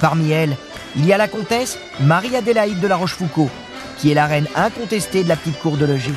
Parmi 0.01 0.33
elles, 0.33 0.57
il 0.97 1.07
y 1.07 1.13
a 1.13 1.19
la 1.19 1.29
comtesse 1.29 1.79
Marie-Adélaïde 2.01 2.81
de 2.81 2.89
la 2.89 2.97
Rochefoucauld, 2.97 3.51
qui 3.99 4.11
est 4.11 4.15
la 4.15 4.27
reine 4.27 4.49
incontestée 4.57 5.23
de 5.23 5.29
la 5.29 5.37
petite 5.37 5.61
cour 5.61 5.77
de 5.77 5.87
logis. 5.87 6.15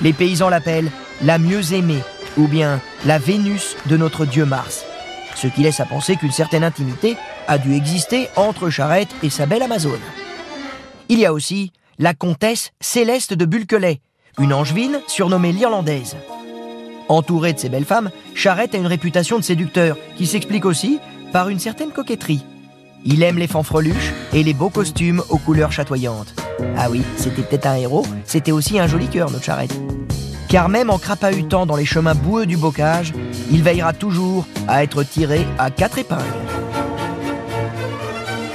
Les 0.00 0.12
paysans 0.12 0.48
l'appellent 0.48 0.90
la 1.22 1.38
mieux 1.38 1.72
aimée, 1.72 2.02
ou 2.36 2.48
bien 2.48 2.80
la 3.04 3.18
Vénus 3.18 3.76
de 3.86 3.96
notre 3.96 4.26
dieu 4.26 4.44
Mars. 4.44 4.84
Ce 5.34 5.46
qui 5.46 5.62
laisse 5.62 5.80
à 5.80 5.86
penser 5.86 6.16
qu'une 6.16 6.32
certaine 6.32 6.64
intimité 6.64 7.16
a 7.46 7.58
dû 7.58 7.74
exister 7.74 8.28
entre 8.36 8.70
Charette 8.70 9.14
et 9.22 9.30
sa 9.30 9.46
belle 9.46 9.62
Amazone. 9.62 10.00
Il 11.08 11.18
y 11.18 11.26
a 11.26 11.32
aussi 11.32 11.72
la 11.98 12.14
comtesse 12.14 12.72
Céleste 12.80 13.34
de 13.34 13.44
Bulquelet, 13.44 14.00
une 14.38 14.52
angevine 14.52 15.00
surnommée 15.06 15.52
l'Irlandaise. 15.52 16.16
Entourée 17.08 17.52
de 17.52 17.58
ces 17.58 17.68
belles 17.68 17.84
femmes, 17.84 18.10
Charette 18.34 18.74
a 18.74 18.78
une 18.78 18.86
réputation 18.86 19.38
de 19.38 19.44
séducteur 19.44 19.96
qui 20.16 20.26
s'explique 20.26 20.66
aussi 20.66 20.98
par 21.32 21.48
une 21.48 21.58
certaine 21.58 21.90
coquetterie. 21.90 22.44
Il 23.04 23.22
aime 23.22 23.38
les 23.38 23.46
fanfreluches 23.46 24.12
et 24.32 24.42
les 24.42 24.52
beaux 24.52 24.68
costumes 24.68 25.22
aux 25.30 25.38
couleurs 25.38 25.72
chatoyantes. 25.72 26.34
Ah 26.76 26.90
oui, 26.90 27.02
c'était 27.16 27.42
peut-être 27.42 27.66
un 27.66 27.76
héros, 27.76 28.04
c'était 28.24 28.52
aussi 28.52 28.78
un 28.78 28.86
joli 28.86 29.06
cœur, 29.06 29.30
notre 29.30 29.44
Charette. 29.44 29.78
Car 30.48 30.68
même 30.68 30.90
en 30.90 30.98
crapahutant 30.98 31.64
dans 31.64 31.76
les 31.76 31.84
chemins 31.84 32.14
boueux 32.14 32.46
du 32.46 32.56
bocage, 32.56 33.14
il 33.50 33.62
veillera 33.62 33.92
toujours 33.92 34.46
à 34.68 34.82
être 34.82 35.02
tiré 35.02 35.46
à 35.58 35.70
quatre 35.70 35.98
épingles. 35.98 36.22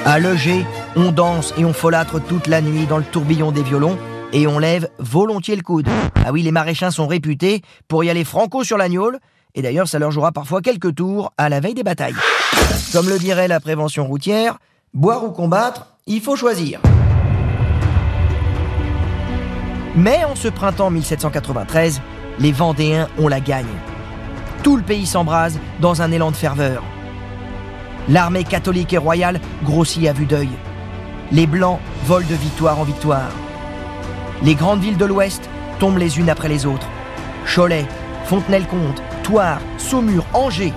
À 0.06 0.20
Leger, 0.20 0.66
on 0.96 1.12
danse 1.12 1.54
et 1.58 1.66
on 1.66 1.74
folâtre 1.74 2.22
toute 2.22 2.48
la 2.48 2.62
nuit 2.62 2.86
dans 2.86 2.98
le 2.98 3.04
tourbillon 3.04 3.52
des 3.52 3.64
violons 3.64 3.98
et 4.34 4.48
on 4.48 4.60
lève 4.60 4.90
volontiers 5.00 5.56
le 5.56 5.62
coude. 5.62 5.88
Ah 6.26 6.32
oui, 6.32 6.42
les 6.42 6.52
maréchins 6.52 6.92
sont 6.92 7.08
réputés 7.08 7.62
pour 7.88 8.04
y 8.04 8.10
aller 8.10 8.24
franco 8.24 8.64
sur 8.64 8.78
l'agnole, 8.78 9.20
et 9.56 9.62
d'ailleurs 9.62 9.88
ça 9.88 10.00
leur 10.00 10.12
jouera 10.12 10.32
parfois 10.32 10.62
quelques 10.62 10.96
tours 10.96 11.34
à 11.38 11.50
la 11.50 11.60
veille 11.60 11.74
des 11.74 11.84
batailles. 11.84 12.16
Comme 12.94 13.10
le 13.10 13.20
dirait 13.20 13.48
la 13.48 13.60
prévention 13.60 14.06
routière, 14.06 14.58
boire 14.94 15.24
ou 15.24 15.32
combattre, 15.32 15.88
il 16.08 16.22
faut 16.22 16.36
choisir. 16.36 16.80
Mais 19.96 20.24
en 20.24 20.36
ce 20.36 20.48
printemps 20.48 20.90
1793, 20.90 22.02
les 22.40 22.52
Vendéens 22.52 23.10
ont 23.20 23.28
la 23.28 23.42
gagne. 23.42 23.66
Tout 24.64 24.78
le 24.78 24.84
pays 24.84 25.06
s'embrase 25.06 25.60
dans 25.80 26.02
un 26.02 26.12
élan 26.12 26.32
de 26.32 26.36
ferveur. 26.36 26.84
L'armée 28.08 28.44
catholique 28.44 28.94
et 28.94 28.98
royale 28.98 29.40
grossit 29.64 30.08
à 30.08 30.14
vue 30.14 30.26
d'œil. 30.26 30.50
Les 31.32 31.46
Blancs 31.46 31.80
volent 32.06 32.28
de 32.28 32.36
victoire 32.36 32.80
en 32.80 32.84
victoire. 32.84 33.32
Les 34.44 34.56
grandes 34.56 34.82
villes 34.82 34.98
de 34.98 35.06
l'Ouest 35.06 35.48
tombent 35.80 36.00
les 36.00 36.18
unes 36.18 36.30
après 36.30 36.50
les 36.50 36.66
autres. 36.66 36.88
Cholet, 37.46 37.86
Fontenay-le-Comte, 38.26 39.02
Thouars, 39.24 39.62
Saumur, 39.78 40.26
Angers. 40.34 40.74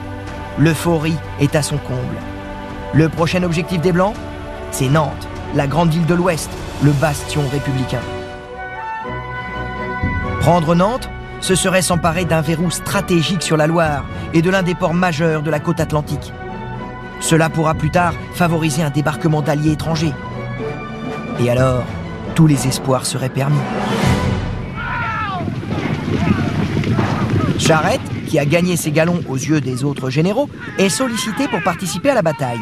L'euphorie 0.58 1.16
est 1.40 1.54
à 1.54 1.62
son 1.62 1.78
comble. 1.78 2.18
Le 2.92 3.08
prochain 3.08 3.42
objectif 3.42 3.80
des 3.80 3.92
Blancs, 3.92 4.14
c'est 4.70 4.88
Nantes, 4.88 5.28
la 5.54 5.66
grande 5.66 5.90
ville 5.90 6.06
de 6.06 6.14
l'Ouest, 6.14 6.50
le 6.82 6.92
bastion 6.92 7.42
républicain. 7.50 8.00
Prendre 10.40 10.74
Nantes, 10.74 11.08
ce 11.40 11.54
serait 11.54 11.82
s'emparer 11.82 12.24
d'un 12.24 12.42
verrou 12.42 12.70
stratégique 12.70 13.42
sur 13.42 13.56
la 13.56 13.66
Loire 13.66 14.04
et 14.34 14.42
de 14.42 14.50
l'un 14.50 14.62
des 14.62 14.74
ports 14.74 14.94
majeurs 14.94 15.42
de 15.42 15.50
la 15.50 15.60
côte 15.60 15.80
atlantique. 15.80 16.32
Cela 17.20 17.48
pourra 17.48 17.74
plus 17.74 17.90
tard 17.90 18.12
favoriser 18.34 18.82
un 18.82 18.90
débarquement 18.90 19.40
d'alliés 19.40 19.72
étrangers. 19.72 20.12
Et 21.40 21.50
alors, 21.50 21.84
tous 22.34 22.46
les 22.46 22.66
espoirs 22.66 23.06
seraient 23.06 23.28
permis. 23.28 23.56
Charette, 27.58 28.00
qui 28.26 28.38
a 28.38 28.44
gagné 28.44 28.76
ses 28.76 28.90
galons 28.90 29.20
aux 29.28 29.36
yeux 29.36 29.60
des 29.60 29.84
autres 29.84 30.10
généraux, 30.10 30.48
est 30.78 30.88
sollicité 30.88 31.46
pour 31.48 31.62
participer 31.62 32.10
à 32.10 32.14
la 32.14 32.22
bataille. 32.22 32.60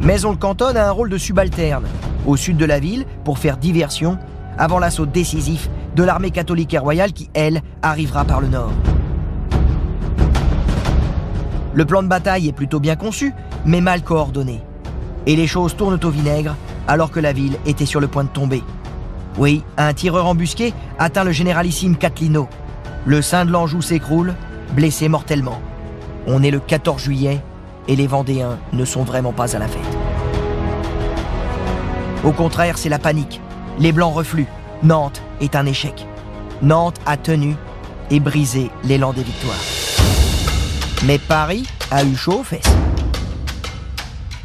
Mais 0.00 0.24
on 0.24 0.32
le 0.32 0.36
cantonne 0.36 0.76
à 0.76 0.88
un 0.88 0.90
rôle 0.90 1.08
de 1.08 1.16
subalterne, 1.16 1.86
au 2.26 2.36
sud 2.36 2.56
de 2.56 2.64
la 2.64 2.78
ville, 2.78 3.06
pour 3.24 3.38
faire 3.38 3.56
diversion, 3.56 4.18
avant 4.58 4.78
l'assaut 4.78 5.06
décisif 5.06 5.70
de 5.94 6.02
l'armée 6.02 6.30
catholique 6.30 6.74
et 6.74 6.78
royale 6.78 7.12
qui, 7.12 7.30
elle, 7.34 7.62
arrivera 7.82 8.24
par 8.24 8.40
le 8.40 8.48
nord. 8.48 8.72
Le 11.72 11.84
plan 11.84 12.02
de 12.02 12.08
bataille 12.08 12.48
est 12.48 12.52
plutôt 12.52 12.80
bien 12.80 12.96
conçu, 12.96 13.32
mais 13.64 13.80
mal 13.80 14.02
coordonné. 14.02 14.60
Et 15.26 15.36
les 15.36 15.46
choses 15.46 15.76
tournent 15.76 15.98
au 16.02 16.10
vinaigre 16.10 16.56
alors 16.86 17.10
que 17.10 17.20
la 17.20 17.32
ville 17.32 17.56
était 17.66 17.86
sur 17.86 18.00
le 18.00 18.08
point 18.08 18.24
de 18.24 18.28
tomber. 18.28 18.62
Oui, 19.38 19.64
un 19.76 19.92
tireur 19.92 20.26
embusqué 20.26 20.72
atteint 20.98 21.24
le 21.24 21.32
généralissime 21.32 21.96
Catlino. 21.96 22.48
Le 23.04 23.22
sein 23.22 23.44
de 23.44 23.50
l'Anjou 23.50 23.82
s'écroule, 23.82 24.34
blessé 24.74 25.08
mortellement. 25.08 25.60
On 26.26 26.42
est 26.42 26.50
le 26.50 26.60
14 26.60 27.02
juillet 27.02 27.42
et 27.88 27.96
les 27.96 28.06
Vendéens 28.06 28.58
ne 28.72 28.84
sont 28.84 29.02
vraiment 29.02 29.32
pas 29.32 29.56
à 29.56 29.58
la 29.58 29.68
fête. 29.68 29.82
Au 32.24 32.32
contraire, 32.32 32.78
c'est 32.78 32.88
la 32.88 32.98
panique. 32.98 33.40
Les 33.78 33.92
Blancs 33.92 34.14
refluent. 34.14 34.48
Nantes 34.82 35.22
est 35.40 35.56
un 35.56 35.66
échec. 35.66 36.06
Nantes 36.62 37.00
a 37.06 37.16
tenu 37.16 37.56
et 38.10 38.20
brisé 38.20 38.70
l'élan 38.84 39.12
des 39.12 39.22
victoires. 39.22 39.56
Mais 41.04 41.18
Paris 41.18 41.66
a 41.90 42.04
eu 42.04 42.14
chaud 42.14 42.40
aux 42.40 42.44
fesses. 42.44 42.83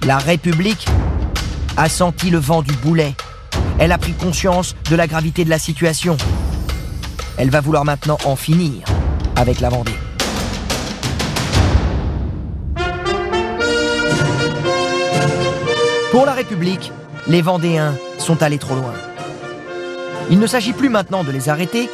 La 0.05 0.17
République 0.17 0.88
a 1.75 1.89
senti 1.89 2.29
le 2.29 2.38
vent 2.38 2.62
du 2.62 2.73
boulet. 2.73 3.15
Elle 3.79 3.91
a 3.91 3.97
pris 3.97 4.13
conscience 4.13 4.75
de 4.89 4.95
la 4.95 5.07
gravité 5.07 5.43
de 5.43 5.49
la 5.49 5.59
situation. 5.59 6.15
Elle 7.38 7.49
va 7.49 7.59
vouloir 7.59 7.83
maintenant 7.83 8.17
en 8.23 8.35
finir 8.35 8.83
avec 9.35 9.59
la 9.59 9.69
Vendée. 9.69 9.91
Pour 16.12 16.25
la 16.25 16.33
République, 16.33 16.91
les 17.27 17.41
Vendéens 17.41 17.93
sont 18.17 18.41
allés 18.41 18.57
trop 18.57 18.75
loin. 18.75 18.93
Il 20.31 20.39
ne 20.39 20.47
s'agit 20.47 20.73
plus 20.73 20.89
maintenant 20.89 21.23
de 21.23 21.31
les 21.31 21.49
arrêter, 21.49 21.89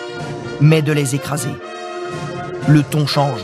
mais 0.61 0.81
de 0.81 0.91
les 0.91 1.15
écraser. 1.15 1.55
Le 2.67 2.83
ton 2.83 3.07
change. 3.07 3.41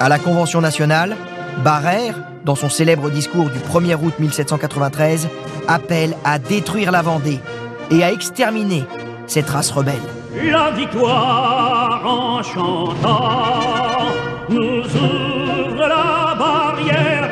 À 0.00 0.08
la 0.08 0.18
Convention 0.18 0.60
nationale, 0.60 1.16
Barrère, 1.62 2.14
dans 2.44 2.54
son 2.54 2.68
célèbre 2.68 3.10
discours 3.10 3.50
du 3.50 3.58
1er 3.58 3.96
août 4.02 4.14
1793, 4.18 5.28
appelle 5.68 6.14
à 6.24 6.38
détruire 6.38 6.90
la 6.90 7.02
Vendée 7.02 7.40
et 7.90 8.02
à 8.02 8.12
exterminer 8.12 8.84
cette 9.26 9.48
race 9.48 9.70
rebelle. 9.70 9.94
La 10.50 10.70
victoire 10.70 12.02
en 12.06 12.42
chantant 12.42 13.60
nous 14.48 14.82
ouvre 14.82 15.86
la 15.86 16.34
barrière, 16.38 17.30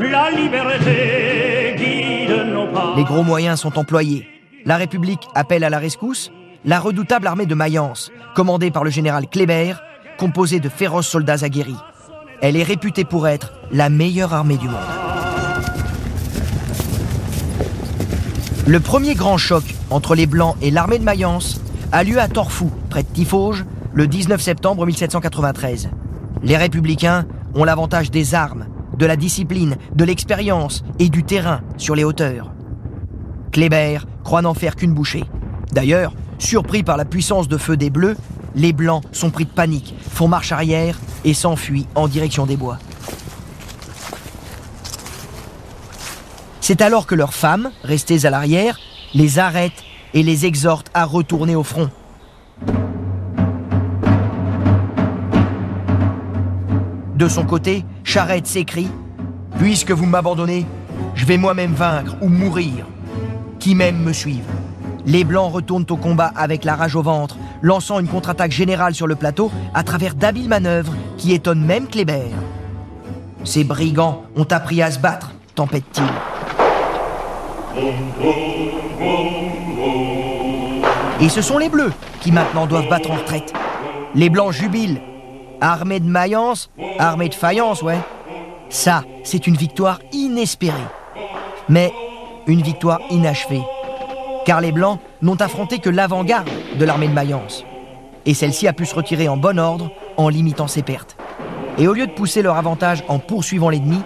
la 0.00 0.30
liberté 0.30 1.74
guide 1.78 2.52
nos 2.52 2.66
pas. 2.66 2.94
Les 2.96 3.04
gros 3.04 3.22
moyens 3.22 3.60
sont 3.60 3.78
employés. 3.78 4.26
La 4.64 4.76
République 4.76 5.26
appelle 5.34 5.64
à 5.64 5.70
la 5.70 5.78
rescousse 5.78 6.30
la 6.64 6.80
redoutable 6.80 7.28
armée 7.28 7.46
de 7.46 7.54
Mayence, 7.54 8.10
commandée 8.34 8.72
par 8.72 8.82
le 8.82 8.90
général 8.90 9.28
Kléber, 9.28 9.74
composée 10.18 10.58
de 10.58 10.68
féroces 10.68 11.06
soldats 11.06 11.44
aguerris. 11.44 11.76
Elle 12.42 12.56
est 12.56 12.62
réputée 12.62 13.04
pour 13.04 13.28
être 13.28 13.52
la 13.72 13.88
meilleure 13.88 14.34
armée 14.34 14.58
du 14.58 14.68
monde. 14.68 14.76
Le 18.66 18.80
premier 18.80 19.14
grand 19.14 19.38
choc 19.38 19.62
entre 19.90 20.14
les 20.14 20.26
Blancs 20.26 20.56
et 20.60 20.70
l'armée 20.70 20.98
de 20.98 21.04
Mayence 21.04 21.60
a 21.92 22.04
lieu 22.04 22.18
à 22.20 22.28
Torfou, 22.28 22.70
près 22.90 23.04
de 23.04 23.08
Tifauge, 23.08 23.64
le 23.94 24.06
19 24.06 24.40
septembre 24.40 24.84
1793. 24.84 25.88
Les 26.42 26.56
républicains 26.56 27.26
ont 27.54 27.64
l'avantage 27.64 28.10
des 28.10 28.34
armes, 28.34 28.66
de 28.98 29.06
la 29.06 29.16
discipline, 29.16 29.76
de 29.94 30.04
l'expérience 30.04 30.84
et 30.98 31.08
du 31.08 31.22
terrain 31.22 31.60
sur 31.78 31.94
les 31.94 32.04
hauteurs. 32.04 32.52
Kléber 33.52 34.00
croit 34.24 34.42
n'en 34.42 34.54
faire 34.54 34.76
qu'une 34.76 34.92
bouchée. 34.92 35.24
D'ailleurs, 35.72 36.12
surpris 36.38 36.82
par 36.82 36.96
la 36.96 37.04
puissance 37.04 37.48
de 37.48 37.56
feu 37.56 37.76
des 37.76 37.90
Bleus, 37.90 38.16
les 38.54 38.72
Blancs 38.72 39.04
sont 39.12 39.30
pris 39.30 39.44
de 39.44 39.50
panique, 39.50 39.94
font 40.10 40.28
marche 40.28 40.52
arrière 40.52 40.98
et 41.26 41.34
s'enfuient 41.34 41.88
en 41.96 42.08
direction 42.08 42.46
des 42.46 42.56
bois. 42.56 42.78
C'est 46.60 46.80
alors 46.80 47.06
que 47.06 47.14
leurs 47.14 47.34
femmes, 47.34 47.70
restées 47.82 48.24
à 48.24 48.30
l'arrière, 48.30 48.78
les 49.12 49.38
arrêtent 49.38 49.84
et 50.14 50.22
les 50.22 50.46
exhortent 50.46 50.90
à 50.94 51.04
retourner 51.04 51.54
au 51.54 51.64
front. 51.64 51.90
De 57.16 57.28
son 57.28 57.44
côté, 57.44 57.84
Charette 58.04 58.46
s'écrie 58.46 58.88
Puisque 59.58 59.90
vous 59.90 60.06
m'abandonnez, 60.06 60.66
je 61.14 61.24
vais 61.24 61.38
moi-même 61.38 61.72
vaincre 61.72 62.16
ou 62.20 62.28
mourir. 62.28 62.86
Qui 63.58 63.74
m'aime 63.74 64.02
me 64.02 64.12
suive. 64.12 64.44
Les 65.06 65.24
Blancs 65.24 65.52
retournent 65.52 65.86
au 65.88 65.96
combat 65.96 66.30
avec 66.36 66.64
la 66.64 66.76
rage 66.76 66.94
au 66.94 67.02
ventre, 67.02 67.36
lançant 67.62 67.98
une 67.98 68.08
contre-attaque 68.08 68.52
générale 68.52 68.94
sur 68.94 69.06
le 69.06 69.16
plateau 69.16 69.50
à 69.72 69.82
travers 69.82 70.14
d'habiles 70.14 70.48
manœuvres 70.48 70.92
qui 71.16 71.32
étonnent 71.32 71.64
même 71.64 71.86
Kléber. 71.86 72.30
Ces 73.44 73.64
brigands 73.64 74.22
ont 74.36 74.46
appris 74.50 74.82
à 74.82 74.90
se 74.90 74.98
battre, 74.98 75.32
tempête-t-il. 75.54 76.04
Et 81.20 81.28
ce 81.28 81.42
sont 81.42 81.58
les 81.58 81.68
Bleus 81.68 81.92
qui 82.20 82.32
maintenant 82.32 82.66
doivent 82.66 82.88
battre 82.88 83.10
en 83.10 83.16
retraite. 83.16 83.52
Les 84.14 84.30
Blancs 84.30 84.52
jubilent. 84.52 85.00
Armée 85.60 86.00
de 86.00 86.08
Mayence, 86.08 86.70
armée 86.98 87.30
de 87.30 87.34
faïence, 87.34 87.80
ouais. 87.82 87.98
Ça, 88.68 89.04
c'est 89.24 89.46
une 89.46 89.56
victoire 89.56 90.00
inespérée. 90.12 90.76
Mais 91.68 91.92
une 92.46 92.60
victoire 92.60 93.00
inachevée. 93.10 93.62
Car 94.44 94.60
les 94.60 94.72
Blancs 94.72 95.00
n'ont 95.22 95.36
affronté 95.36 95.78
que 95.78 95.88
l'avant-garde 95.88 96.48
de 96.78 96.84
l'armée 96.84 97.08
de 97.08 97.14
Mayence. 97.14 97.64
Et 98.26 98.34
celle-ci 98.34 98.68
a 98.68 98.72
pu 98.72 98.84
se 98.84 98.94
retirer 98.94 99.28
en 99.28 99.36
bon 99.36 99.58
ordre 99.58 99.90
en 100.16 100.28
limitant 100.28 100.66
ses 100.66 100.82
pertes. 100.82 101.16
Et 101.78 101.88
au 101.88 101.92
lieu 101.92 102.06
de 102.06 102.12
pousser 102.12 102.42
leur 102.42 102.56
avantage 102.56 103.04
en 103.08 103.18
poursuivant 103.18 103.68
l'ennemi, 103.70 104.00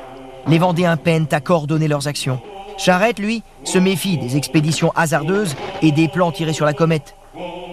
les 0.47 0.59
Vendéens 0.59 0.97
peinent 0.97 1.29
à 1.31 1.41
coordonner 1.41 1.89
leurs 1.89 2.09
actions. 2.09 2.41
Charette, 2.79 3.19
lui, 3.19 3.43
se 3.65 3.79
méfie 3.79 4.17
des 4.17 4.37
expéditions 4.37 4.93
hasardeuses 4.97 5.55
et 5.83 5.93
des 5.93 6.09
plans 6.09 6.33
tirés 6.33 6.55
sur 6.55 6.65
la 6.67 6.73
comète. 6.73 7.15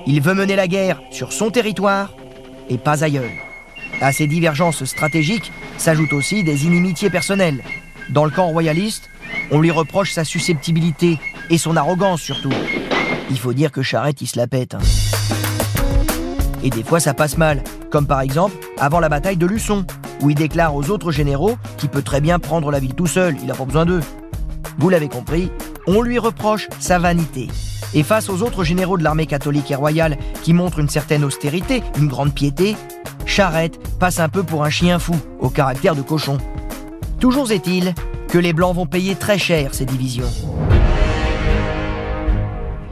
Il 0.06 0.22
veut 0.22 0.34
mener 0.34 0.56
la 0.56 0.68
guerre 0.68 1.02
sur 1.12 1.32
son 1.34 1.50
territoire 1.50 2.14
et 2.70 2.78
pas 2.78 3.04
ailleurs. 3.04 3.32
À 4.02 4.12
ces 4.12 4.28
divergences 4.28 4.84
stratégiques 4.86 5.52
s'ajoutent 5.78 6.14
aussi 6.14 6.44
des 6.44 6.66
inimitiés 6.66 7.10
personnelles. 7.10 7.64
Dans 8.10 8.26
le 8.26 8.32
camp 8.32 8.48
royaliste, 8.48 9.10
on 9.52 9.60
lui 9.60 9.72
reproche 9.72 10.12
sa 10.12 10.24
susceptibilité 10.24 11.18
et 11.50 11.58
son 11.58 11.76
arrogance 11.76 12.22
surtout. 12.22 12.54
Il 13.30 13.40
faut 13.40 13.54
dire 13.54 13.72
que 13.72 13.82
Charette, 13.82 14.22
il 14.22 14.28
se 14.28 14.38
la 14.38 14.48
pète. 14.48 14.76
hein. 14.76 14.80
Et 16.64 16.70
des 16.70 16.84
fois, 16.84 17.00
ça 17.00 17.14
passe 17.14 17.38
mal, 17.38 17.64
comme 17.90 18.06
par 18.06 18.22
exemple 18.22 18.56
avant 18.78 19.00
la 19.00 19.10
bataille 19.10 19.38
de 19.38 19.46
Luçon, 19.46 19.86
où 20.22 20.30
il 20.30 20.36
déclare 20.36 20.76
aux 20.76 20.90
autres 20.90 21.12
généraux 21.12 21.58
qu'il 21.78 21.90
peut 21.90 22.02
très 22.02 22.22
bien 22.22 22.40
prendre 22.40 22.72
la 22.72 22.80
ville 22.80 22.96
tout 22.96 23.08
seul, 23.08 23.36
il 23.40 23.48
n'a 23.48 23.54
pas 23.54 23.66
besoin 23.66 23.86
d'eux. 23.86 24.02
Vous 24.78 24.90
l'avez 24.90 25.10
compris, 25.10 25.52
on 25.88 26.02
lui 26.02 26.20
reproche 26.20 26.68
sa 26.80 27.00
vanité. 27.00 27.48
Et 27.94 28.04
face 28.04 28.30
aux 28.30 28.42
autres 28.42 28.64
généraux 28.64 28.98
de 28.98 29.04
l'armée 29.04 29.26
catholique 29.26 29.72
et 29.72 29.76
royale 29.76 30.18
qui 30.44 30.54
montrent 30.54 30.80
une 30.80 30.90
certaine 30.90 31.24
austérité, 31.24 31.82
une 31.98 32.08
grande 32.08 32.34
piété, 32.34 32.76
Charette 33.26 33.80
passe 33.98 34.20
un 34.20 34.30
peu 34.30 34.44
pour 34.44 34.64
un 34.64 34.70
chien 34.70 35.00
fou, 35.00 35.16
au 35.40 35.50
caractère 35.50 35.96
de 35.96 36.02
cochon. 36.02 36.38
Toujours 37.20 37.52
est-il 37.52 37.94
que 38.28 38.38
les 38.38 38.54
Blancs 38.54 38.76
vont 38.76 38.86
payer 38.86 39.16
très 39.16 39.38
cher 39.38 39.74
ces 39.74 39.86
divisions. 39.86 40.30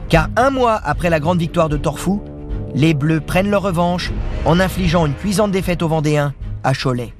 Car 0.08 0.28
un 0.36 0.50
mois 0.50 0.80
après 0.84 1.10
la 1.10 1.20
grande 1.20 1.38
victoire 1.38 1.68
de 1.68 1.76
Torfou, 1.76 2.22
les 2.74 2.94
Bleus 2.94 3.20
prennent 3.20 3.50
leur 3.50 3.62
revanche 3.62 4.12
en 4.44 4.60
infligeant 4.60 5.06
une 5.06 5.14
cuisante 5.14 5.50
défaite 5.50 5.82
aux 5.82 5.88
Vendéens 5.88 6.34
à 6.64 6.72
Cholet. 6.74 7.12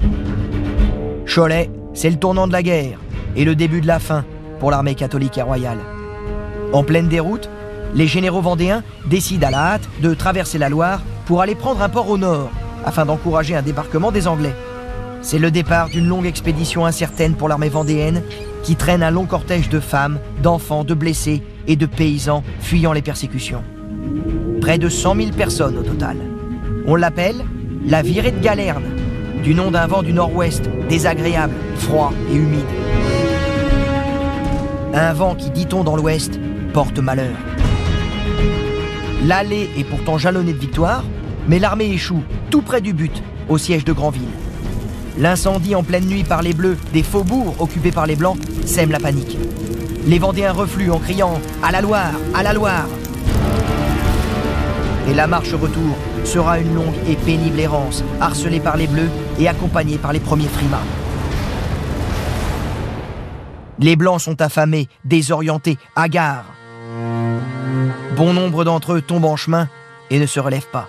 Cholet, 1.27 1.71
c'est 1.95 2.11
le 2.11 2.19
tournant 2.19 2.47
de 2.47 2.53
la 2.53 2.63
guerre 2.63 2.99
et 3.37 3.45
le 3.45 3.55
début 3.55 3.81
de 3.81 3.87
la 3.87 3.99
fin 3.99 4.25
pour 4.59 4.71
l'armée 4.71 4.95
catholique 4.95 5.39
et 5.39 5.43
royale. 5.43 5.79
En 6.73 6.83
pleine 6.83 7.09
déroute, 7.09 7.49
les 7.95 8.07
généraux 8.07 8.43
vendéens 8.43 8.83
décident 9.07 9.49
à 9.49 9.51
la 9.51 9.59
hâte 9.75 9.89
de 10.03 10.15
traverser 10.15 10.59
la 10.59 10.69
Loire 10.69 11.01
pour 11.27 11.41
aller 11.41 11.55
prendre 11.55 11.83
un 11.83 11.89
port 11.89 12.11
au 12.11 12.19
nord 12.19 12.51
afin 12.85 13.05
d'encourager 13.05 13.57
un 13.57 13.63
débarquement 13.63 14.13
des 14.13 14.29
Anglais. 14.29 14.55
C'est 15.23 15.39
le 15.39 15.51
départ 15.51 15.89
d'une 15.89 16.07
longue 16.07 16.27
expédition 16.27 16.87
incertaine 16.87 17.35
pour 17.35 17.49
l'armée 17.49 17.69
vendéenne 17.69 18.23
qui 18.63 18.77
traîne 18.77 19.03
un 19.03 19.11
long 19.11 19.27
cortège 19.27 19.69
de 19.69 19.81
femmes, 19.81 20.19
d'enfants, 20.43 20.85
de 20.85 20.95
blessés 20.95 21.43
et 21.67 21.77
de 21.77 21.87
paysans 21.87 22.45
fuyant 22.61 22.93
les 22.93 23.03
persécutions. 23.03 23.63
Près 24.67 24.79
de 24.79 24.89
100 24.89 25.15
000 25.15 25.31
personnes 25.31 25.79
au 25.79 25.83
total. 25.85 26.17
On 26.89 26.97
l'appelle 26.97 27.45
la 27.87 28.03
virée 28.03 28.33
de 28.33 28.41
Galerne, 28.41 28.83
du 29.45 29.55
nom 29.55 29.71
d'un 29.71 29.87
vent 29.87 30.03
du 30.03 30.13
nord-ouest, 30.13 30.69
désagréable, 30.89 31.55
froid 31.77 32.13
et 32.33 32.35
humide. 32.35 32.67
Un 34.93 35.13
vent 35.13 35.37
qui, 35.37 35.51
dit-on 35.51 35.85
dans 35.85 35.95
l'ouest, 35.95 36.41
porte 36.73 36.99
malheur. 36.99 37.37
L'allée 39.25 39.71
est 39.79 39.85
pourtant 39.85 40.19
jalonnée 40.19 40.53
de 40.53 40.59
victoires, 40.59 41.05
mais 41.47 41.61
l'armée 41.61 41.93
échoue 41.93 42.25
tout 42.51 42.63
près 42.63 42.81
du 42.81 42.93
but, 42.93 43.23
au 43.49 43.59
siège 43.59 43.85
de 43.85 43.93
Granville. 43.93 44.23
L'incendie 45.17 45.77
en 45.77 45.85
pleine 45.85 46.07
nuit 46.07 46.25
par 46.25 46.43
les 46.43 46.55
Bleus 46.55 46.77
des 46.93 47.05
faubourgs 47.05 47.55
occupés 47.61 47.93
par 47.93 48.09
les 48.09 48.17
Blancs 48.17 48.39
sème 48.65 48.91
la 48.91 48.99
panique. 48.99 49.39
Les 50.09 50.19
Vendéens 50.19 50.53
refluent 50.53 50.91
en 50.91 50.99
criant 50.99 51.41
À 51.63 51.71
la 51.71 51.83
Loire 51.83 52.15
À 52.35 52.43
la 52.43 52.53
Loire 52.53 52.89
Et 55.09 55.15
la 55.15 55.27
marche 55.27 55.55
retour 55.55 55.97
sera 56.25 56.59
une 56.59 56.75
longue 56.75 56.95
et 57.09 57.15
pénible 57.15 57.61
errance, 57.61 58.03
harcelée 58.21 58.61
par 58.61 58.77
les 58.77 58.89
Bleus 58.89 59.11
et 59.39 59.49
accompagnée 59.49 59.99
par 59.99 60.13
les 60.13 60.21
premiers 60.21 60.49
frimas. 60.49 60.83
Les 63.79 63.95
Blancs 63.95 64.21
sont 64.21 64.41
affamés, 64.41 64.89
désorientés, 65.05 65.79
hagards. 65.95 66.47
Bon 68.17 68.33
nombre 68.33 68.65
d'entre 68.65 68.95
eux 68.95 69.03
tombent 69.03 69.27
en 69.27 69.37
chemin 69.37 69.69
et 70.11 70.19
ne 70.19 70.27
se 70.27 70.41
relèvent 70.41 70.71
pas. 70.73 70.89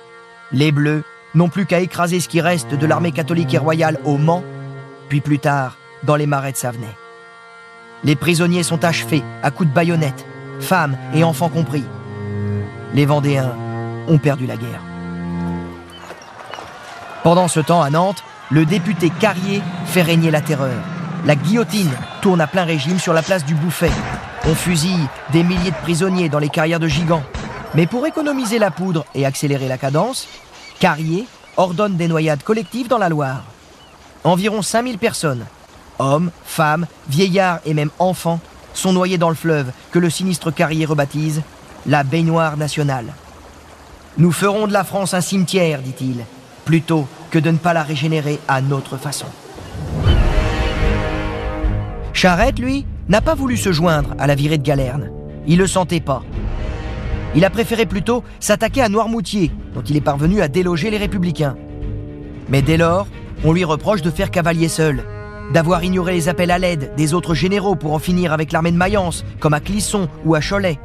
Les 0.52 0.72
Bleus 0.72 1.04
n'ont 1.36 1.50
plus 1.50 1.66
qu'à 1.66 1.82
écraser 1.82 2.20
ce 2.20 2.30
qui 2.30 2.42
reste 2.42 2.74
de 2.74 2.86
l'armée 2.88 3.12
catholique 3.12 3.54
et 3.54 3.58
royale 3.58 4.00
au 4.06 4.18
Mans, 4.18 4.44
puis 5.10 5.22
plus 5.22 5.40
tard 5.40 5.78
dans 6.04 6.16
les 6.16 6.26
marais 6.26 6.54
de 6.54 6.58
Savenay. 6.58 6.88
Les 8.04 8.16
prisonniers 8.16 8.64
sont 8.64 8.84
achevés 8.84 9.24
à 9.44 9.52
coups 9.52 9.70
de 9.70 9.76
baïonnettes, 9.76 10.26
femmes 10.60 10.98
et 11.14 11.24
enfants 11.24 11.50
compris. 11.50 11.84
Les 12.94 13.06
Vendéens 13.06 13.54
ont 14.08 14.18
perdu 14.18 14.46
la 14.46 14.58
guerre. 14.58 14.82
Pendant 17.24 17.48
ce 17.48 17.60
temps, 17.60 17.82
à 17.82 17.90
Nantes, 17.90 18.24
le 18.50 18.66
député 18.66 19.10
Carrier 19.10 19.62
fait 19.86 20.02
régner 20.02 20.32
la 20.32 20.42
terreur. 20.42 20.80
La 21.26 21.36
guillotine 21.36 21.92
tourne 22.22 22.40
à 22.40 22.48
plein 22.48 22.64
régime 22.64 23.00
sur 23.00 23.14
la 23.14 23.22
place 23.22 23.44
du 23.44 23.54
Bouffet. 23.54 23.92
On 24.46 24.56
fusille 24.56 25.08
des 25.34 25.44
milliers 25.44 25.72
de 25.72 25.76
prisonniers 25.76 26.30
dans 26.30 26.40
les 26.40 26.50
carrières 26.50 26.80
de 26.80 26.88
gigants. 26.88 27.24
Mais 27.74 27.86
pour 27.86 28.08
économiser 28.08 28.60
la 28.60 28.72
poudre 28.72 29.06
et 29.14 29.26
accélérer 29.26 29.68
la 29.68 29.78
cadence, 29.78 30.28
Carrier 30.80 31.28
ordonne 31.58 31.98
des 31.98 32.08
noyades 32.08 32.44
collectives 32.44 32.88
dans 32.88 32.98
la 32.98 33.10
Loire. 33.10 33.44
Environ 34.24 34.62
5000 34.62 34.98
personnes, 34.98 35.46
hommes, 36.00 36.32
femmes, 36.46 36.88
vieillards 37.10 37.60
et 37.66 37.74
même 37.74 37.92
enfants, 38.00 38.40
sont 38.74 38.94
noyés 38.94 39.18
dans 39.18 39.30
le 39.30 39.36
fleuve 39.36 39.72
que 39.92 40.00
le 40.00 40.10
sinistre 40.10 40.52
Carrier 40.52 40.86
rebaptise 40.86 41.42
la 41.86 42.04
baignoire 42.04 42.58
nationale. 42.58 43.14
Nous 44.20 44.32
ferons 44.32 44.66
de 44.66 44.74
la 44.74 44.84
France 44.84 45.14
un 45.14 45.22
cimetière, 45.22 45.84
dit-il, 45.84 46.26
plutôt 46.66 47.08
que 47.30 47.38
de 47.38 47.52
ne 47.52 47.58
pas 47.58 47.74
la 47.74 47.84
régénérer 47.84 48.40
à 48.48 48.62
notre 48.62 48.98
façon. 48.98 49.28
Charette, 52.14 52.58
lui, 52.58 52.88
n'a 53.10 53.22
pas 53.22 53.36
voulu 53.36 53.58
se 53.58 53.72
joindre 53.72 54.16
à 54.18 54.26
la 54.26 54.34
virée 54.34 54.58
de 54.58 54.64
Galerne. 54.64 55.12
Il 55.46 55.60
le 55.60 55.68
sentait 55.68 56.00
pas. 56.00 56.24
Il 57.36 57.46
a 57.46 57.52
préféré 57.52 57.86
plutôt 57.86 58.24
s'attaquer 58.40 58.82
à 58.82 58.90
Noirmoutier, 58.90 59.52
dont 59.76 59.84
il 59.84 59.96
est 59.96 60.02
parvenu 60.02 60.42
à 60.42 60.48
déloger 60.48 60.90
les 60.90 60.98
républicains. 60.98 61.56
Mais 62.50 62.64
dès 62.64 62.78
lors, 62.78 63.06
on 63.44 63.54
lui 63.54 63.66
reproche 63.66 64.02
de 64.02 64.10
faire 64.10 64.32
cavalier 64.32 64.68
seul, 64.68 65.04
d'avoir 65.54 65.84
ignoré 65.84 66.14
les 66.14 66.28
appels 66.28 66.50
à 66.50 66.58
l'aide 66.58 66.92
des 66.98 67.14
autres 67.14 67.36
généraux 67.36 67.76
pour 67.76 67.94
en 67.94 68.00
finir 68.00 68.34
avec 68.34 68.52
l'armée 68.52 68.72
de 68.72 68.78
Mayence, 68.78 69.24
comme 69.40 69.54
à 69.54 69.60
Clisson 69.60 70.10
ou 70.26 70.34
à 70.34 70.42
Cholet. 70.42 70.80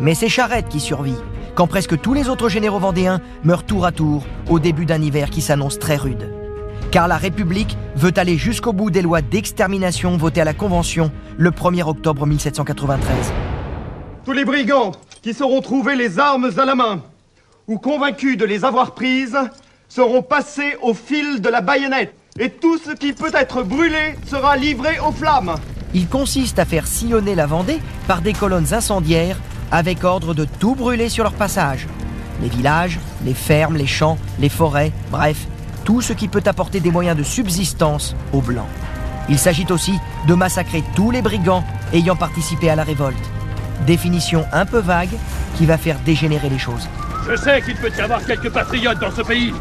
Mais 0.00 0.14
c'est 0.14 0.30
Charette 0.30 0.68
qui 0.70 0.80
survit, 0.80 1.18
quand 1.54 1.66
presque 1.66 2.00
tous 2.00 2.14
les 2.14 2.28
autres 2.28 2.48
généraux 2.48 2.78
vendéens 2.78 3.20
meurent 3.44 3.64
tour 3.64 3.84
à 3.84 3.92
tour 3.92 4.24
au 4.48 4.58
début 4.58 4.86
d'un 4.86 5.02
hiver 5.02 5.30
qui 5.30 5.40
s'annonce 5.40 5.78
très 5.78 5.96
rude. 5.96 6.32
Car 6.90 7.08
la 7.08 7.16
République 7.16 7.76
veut 7.96 8.12
aller 8.16 8.36
jusqu'au 8.36 8.72
bout 8.72 8.90
des 8.90 9.02
lois 9.02 9.22
d'extermination 9.22 10.16
votées 10.16 10.42
à 10.42 10.44
la 10.44 10.54
Convention 10.54 11.10
le 11.38 11.50
1er 11.50 11.82
octobre 11.88 12.26
1793. 12.26 13.32
Tous 14.24 14.32
les 14.32 14.44
brigands 14.44 14.92
qui 15.22 15.34
sauront 15.34 15.60
trouver 15.60 15.96
les 15.96 16.18
armes 16.18 16.50
à 16.56 16.64
la 16.64 16.74
main 16.74 17.02
ou 17.66 17.78
convaincus 17.78 18.36
de 18.36 18.44
les 18.44 18.64
avoir 18.64 18.92
prises 18.92 19.38
seront 19.88 20.22
passés 20.22 20.76
au 20.82 20.94
fil 20.94 21.40
de 21.40 21.48
la 21.48 21.60
baïonnette. 21.60 22.14
Et 22.38 22.50
tout 22.50 22.78
ce 22.78 22.92
qui 22.92 23.12
peut 23.12 23.32
être 23.34 23.62
brûlé 23.62 24.14
sera 24.26 24.56
livré 24.56 24.98
aux 25.00 25.12
flammes. 25.12 25.54
Il 25.94 26.08
consiste 26.08 26.58
à 26.58 26.64
faire 26.64 26.86
sillonner 26.86 27.34
la 27.34 27.46
Vendée 27.46 27.78
par 28.08 28.22
des 28.22 28.32
colonnes 28.32 28.72
incendiaires 28.72 29.38
avec 29.72 30.04
ordre 30.04 30.34
de 30.34 30.44
tout 30.44 30.76
brûler 30.76 31.08
sur 31.08 31.24
leur 31.24 31.32
passage. 31.32 31.88
Les 32.40 32.48
villages, 32.48 33.00
les 33.24 33.34
fermes, 33.34 33.76
les 33.76 33.86
champs, 33.86 34.18
les 34.38 34.48
forêts, 34.50 34.92
bref, 35.10 35.46
tout 35.84 36.00
ce 36.00 36.12
qui 36.12 36.28
peut 36.28 36.42
apporter 36.46 36.78
des 36.78 36.90
moyens 36.90 37.16
de 37.16 37.22
subsistance 37.22 38.14
aux 38.32 38.42
Blancs. 38.42 38.68
Il 39.28 39.38
s'agit 39.38 39.66
aussi 39.70 39.98
de 40.28 40.34
massacrer 40.34 40.84
tous 40.94 41.10
les 41.10 41.22
brigands 41.22 41.64
ayant 41.92 42.16
participé 42.16 42.70
à 42.70 42.76
la 42.76 42.84
révolte. 42.84 43.16
Définition 43.86 44.44
un 44.52 44.66
peu 44.66 44.78
vague 44.78 45.16
qui 45.56 45.66
va 45.66 45.78
faire 45.78 45.98
dégénérer 46.04 46.48
les 46.48 46.58
choses. 46.58 46.88
Je 47.28 47.36
sais 47.36 47.62
qu'il 47.62 47.76
peut 47.76 47.90
y 47.96 48.00
avoir 48.00 48.24
quelques 48.24 48.50
patriotes 48.50 48.98
dans 48.98 49.10
ce 49.10 49.22
pays. 49.22 49.54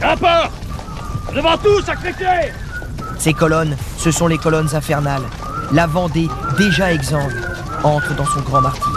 Qu'importe 0.00 0.52
Devant 1.34 1.58
tout, 1.58 1.82
sacrifier 1.82 2.52
Ces 3.18 3.34
colonnes, 3.34 3.76
ce 3.98 4.10
sont 4.10 4.28
les 4.28 4.38
colonnes 4.38 4.74
infernales. 4.74 5.24
La 5.72 5.86
Vendée, 5.86 6.28
déjà 6.56 6.92
exsangue, 6.92 7.34
entre 7.82 8.14
dans 8.14 8.24
son 8.24 8.40
grand 8.40 8.60
martyr. 8.60 8.95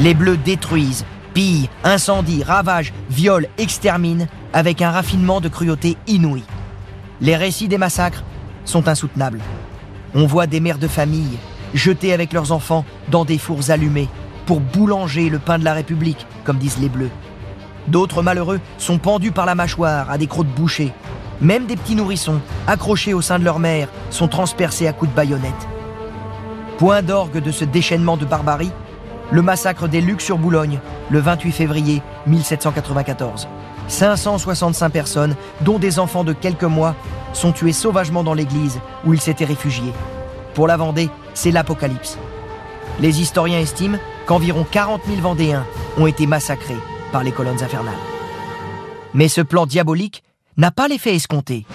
Les 0.00 0.14
Bleus 0.14 0.38
détruisent, 0.38 1.04
pillent, 1.34 1.68
incendient, 1.84 2.42
ravagent, 2.42 2.94
violent, 3.10 3.46
exterminent 3.58 4.26
avec 4.54 4.80
un 4.80 4.90
raffinement 4.90 5.42
de 5.42 5.48
cruauté 5.50 5.98
inouï. 6.06 6.42
Les 7.20 7.36
récits 7.36 7.68
des 7.68 7.76
massacres 7.76 8.24
sont 8.64 8.88
insoutenables. 8.88 9.42
On 10.14 10.24
voit 10.24 10.46
des 10.46 10.60
mères 10.60 10.78
de 10.78 10.88
famille 10.88 11.38
jeter 11.74 12.14
avec 12.14 12.32
leurs 12.32 12.50
enfants 12.50 12.86
dans 13.10 13.26
des 13.26 13.36
fours 13.36 13.70
allumés 13.70 14.08
pour 14.46 14.60
boulanger 14.60 15.28
le 15.28 15.38
pain 15.38 15.58
de 15.58 15.64
la 15.64 15.74
République, 15.74 16.26
comme 16.44 16.56
disent 16.56 16.78
les 16.78 16.88
Bleus. 16.88 17.10
D'autres 17.86 18.22
malheureux 18.22 18.60
sont 18.78 18.98
pendus 18.98 19.32
par 19.32 19.44
la 19.44 19.54
mâchoire 19.54 20.10
à 20.10 20.16
des 20.16 20.26
crocs 20.26 20.46
de 20.46 20.52
boucher. 20.52 20.92
Même 21.42 21.66
des 21.66 21.76
petits 21.76 21.94
nourrissons, 21.94 22.40
accrochés 22.66 23.12
au 23.12 23.20
sein 23.20 23.38
de 23.38 23.44
leur 23.44 23.58
mère, 23.58 23.88
sont 24.08 24.28
transpercés 24.28 24.88
à 24.88 24.94
coups 24.94 25.10
de 25.10 25.16
baïonnette. 25.16 25.68
Point 26.78 27.02
d'orgue 27.02 27.42
de 27.42 27.50
ce 27.50 27.66
déchaînement 27.66 28.16
de 28.16 28.24
barbarie, 28.24 28.72
le 29.32 29.42
massacre 29.42 29.88
des 29.88 30.00
Lucs 30.00 30.20
sur 30.20 30.38
Boulogne, 30.38 30.80
le 31.10 31.20
28 31.20 31.52
février 31.52 32.02
1794. 32.26 33.48
565 33.88 34.90
personnes, 34.90 35.36
dont 35.62 35.78
des 35.78 35.98
enfants 35.98 36.24
de 36.24 36.32
quelques 36.32 36.64
mois, 36.64 36.94
sont 37.32 37.52
tués 37.52 37.72
sauvagement 37.72 38.22
dans 38.22 38.34
l'église 38.34 38.80
où 39.04 39.14
ils 39.14 39.20
s'étaient 39.20 39.44
réfugiés. 39.44 39.92
Pour 40.54 40.66
la 40.66 40.76
Vendée, 40.76 41.10
c'est 41.34 41.50
l'apocalypse. 41.50 42.18
Les 43.00 43.20
historiens 43.20 43.60
estiment 43.60 43.98
qu'environ 44.26 44.66
40 44.70 45.02
000 45.06 45.20
Vendéens 45.20 45.64
ont 45.98 46.06
été 46.06 46.26
massacrés 46.26 46.76
par 47.12 47.24
les 47.24 47.32
colonnes 47.32 47.62
infernales. 47.62 47.94
Mais 49.14 49.28
ce 49.28 49.40
plan 49.40 49.66
diabolique 49.66 50.22
n'a 50.56 50.70
pas 50.70 50.86
l'effet 50.86 51.14
escompté. 51.14 51.66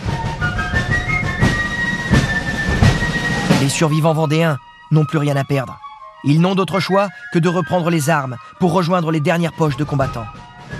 Les 3.61 3.69
survivants 3.69 4.13
vendéens 4.13 4.57
n'ont 4.91 5.05
plus 5.05 5.17
rien 5.17 5.35
à 5.35 5.43
perdre. 5.43 5.79
Ils 6.25 6.41
n'ont 6.41 6.55
d'autre 6.55 6.79
choix 6.79 7.09
que 7.31 7.39
de 7.39 7.49
reprendre 7.49 7.89
les 7.89 8.09
armes 8.09 8.37
pour 8.59 8.73
rejoindre 8.73 9.11
les 9.11 9.19
dernières 9.19 9.53
poches 9.53 9.77
de 9.77 9.83
combattants. 9.83 10.25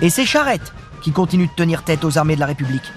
Et 0.02 0.10
c'est 0.10 0.26
Charette 0.26 0.72
qui 1.02 1.12
continue 1.12 1.46
de 1.46 1.52
tenir 1.52 1.82
tête 1.82 2.04
aux 2.04 2.18
armées 2.18 2.34
de 2.34 2.40
la 2.40 2.46
République. 2.46 2.92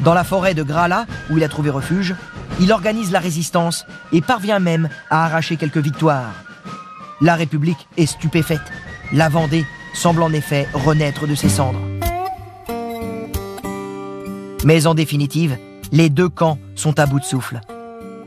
Dans 0.00 0.14
la 0.14 0.24
forêt 0.24 0.54
de 0.54 0.62
Grala, 0.62 1.06
où 1.30 1.38
il 1.38 1.44
a 1.44 1.48
trouvé 1.48 1.70
refuge, 1.70 2.14
il 2.60 2.72
organise 2.72 3.10
la 3.10 3.20
résistance 3.20 3.86
et 4.12 4.20
parvient 4.20 4.58
même 4.58 4.88
à 5.10 5.24
arracher 5.24 5.56
quelques 5.56 5.78
victoires. 5.78 6.34
La 7.20 7.34
République 7.34 7.88
est 7.96 8.06
stupéfaite. 8.06 8.60
La 9.12 9.28
Vendée 9.28 9.64
semble 9.94 10.22
en 10.22 10.32
effet 10.32 10.68
renaître 10.74 11.26
de 11.26 11.34
ses 11.34 11.48
cendres. 11.48 11.80
Mais 14.64 14.86
en 14.86 14.94
définitive, 14.94 15.56
les 15.90 16.10
deux 16.10 16.28
camps 16.28 16.58
sont 16.74 16.98
à 17.00 17.06
bout 17.06 17.20
de 17.20 17.24
souffle. 17.24 17.60